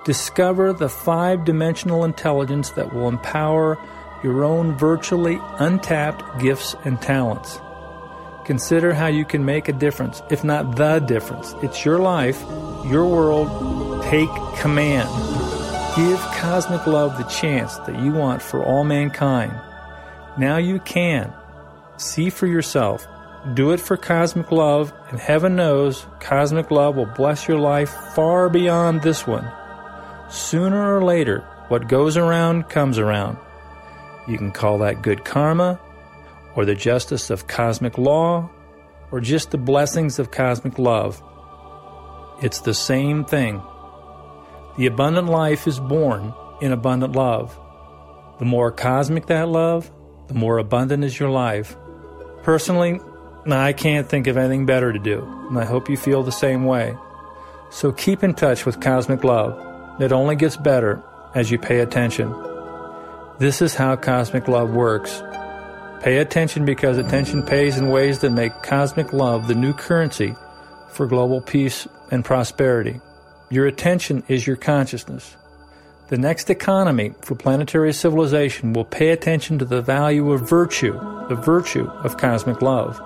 [0.03, 3.77] Discover the five dimensional intelligence that will empower
[4.23, 7.59] your own virtually untapped gifts and talents.
[8.45, 11.53] Consider how you can make a difference, if not the difference.
[11.61, 12.41] It's your life,
[12.85, 14.03] your world.
[14.05, 15.07] Take command.
[15.95, 19.53] Give cosmic love the chance that you want for all mankind.
[20.37, 21.31] Now you can.
[21.97, 23.07] See for yourself.
[23.53, 28.49] Do it for cosmic love, and heaven knows cosmic love will bless your life far
[28.49, 29.51] beyond this one.
[30.31, 33.37] Sooner or later, what goes around comes around.
[34.29, 35.77] You can call that good karma,
[36.55, 38.49] or the justice of cosmic law,
[39.11, 41.21] or just the blessings of cosmic love.
[42.41, 43.61] It's the same thing.
[44.77, 47.59] The abundant life is born in abundant love.
[48.39, 49.91] The more cosmic that love,
[50.27, 51.75] the more abundant is your life.
[52.41, 53.01] Personally,
[53.45, 56.63] I can't think of anything better to do, and I hope you feel the same
[56.63, 56.95] way.
[57.69, 59.67] So keep in touch with cosmic love.
[59.99, 61.01] It only gets better
[61.35, 62.33] as you pay attention.
[63.39, 65.21] This is how cosmic love works.
[66.01, 70.35] Pay attention because attention pays in ways that make cosmic love the new currency
[70.89, 72.99] for global peace and prosperity.
[73.49, 75.37] Your attention is your consciousness.
[76.09, 80.93] The next economy for planetary civilization will pay attention to the value of virtue,
[81.29, 82.99] the virtue of cosmic love.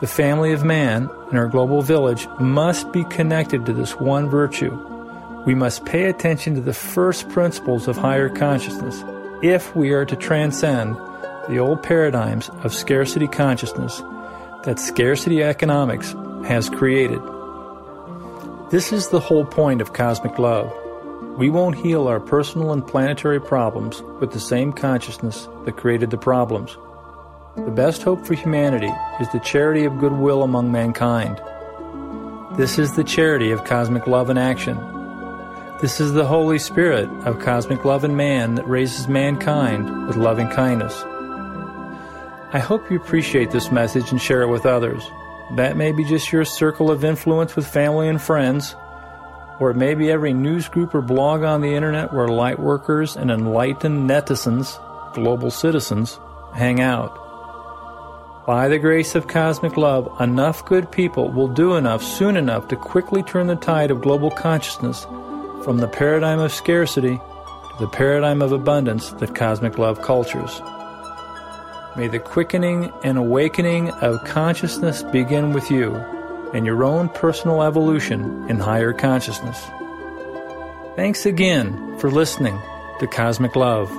[0.00, 4.91] The family of man and our global village must be connected to this one virtue.
[5.44, 9.02] We must pay attention to the first principles of higher consciousness
[9.42, 10.94] if we are to transcend
[11.48, 14.00] the old paradigms of scarcity consciousness
[14.64, 16.14] that scarcity economics
[16.46, 17.20] has created.
[18.70, 20.72] This is the whole point of cosmic love.
[21.36, 26.18] We won't heal our personal and planetary problems with the same consciousness that created the
[26.18, 26.76] problems.
[27.56, 31.40] The best hope for humanity is the charity of goodwill among mankind.
[32.56, 35.01] This is the charity of cosmic love in action.
[35.82, 40.46] This is the Holy Spirit of cosmic love in man that raises mankind with loving
[40.46, 41.02] kindness.
[42.52, 45.02] I hope you appreciate this message and share it with others.
[45.56, 48.76] That may be just your circle of influence with family and friends,
[49.58, 53.16] or it may be every news group or blog on the internet where light workers
[53.16, 54.78] and enlightened netizens,
[55.14, 56.20] global citizens,
[56.54, 57.18] hang out.
[58.46, 62.76] By the grace of cosmic love, enough good people will do enough soon enough to
[62.76, 65.08] quickly turn the tide of global consciousness
[65.64, 70.60] from the paradigm of scarcity to the paradigm of abundance that cosmic love cultures.
[71.96, 75.94] May the quickening and awakening of consciousness begin with you
[76.54, 79.62] and your own personal evolution in higher consciousness.
[80.96, 82.58] Thanks again for listening
[83.00, 83.90] to Cosmic Love.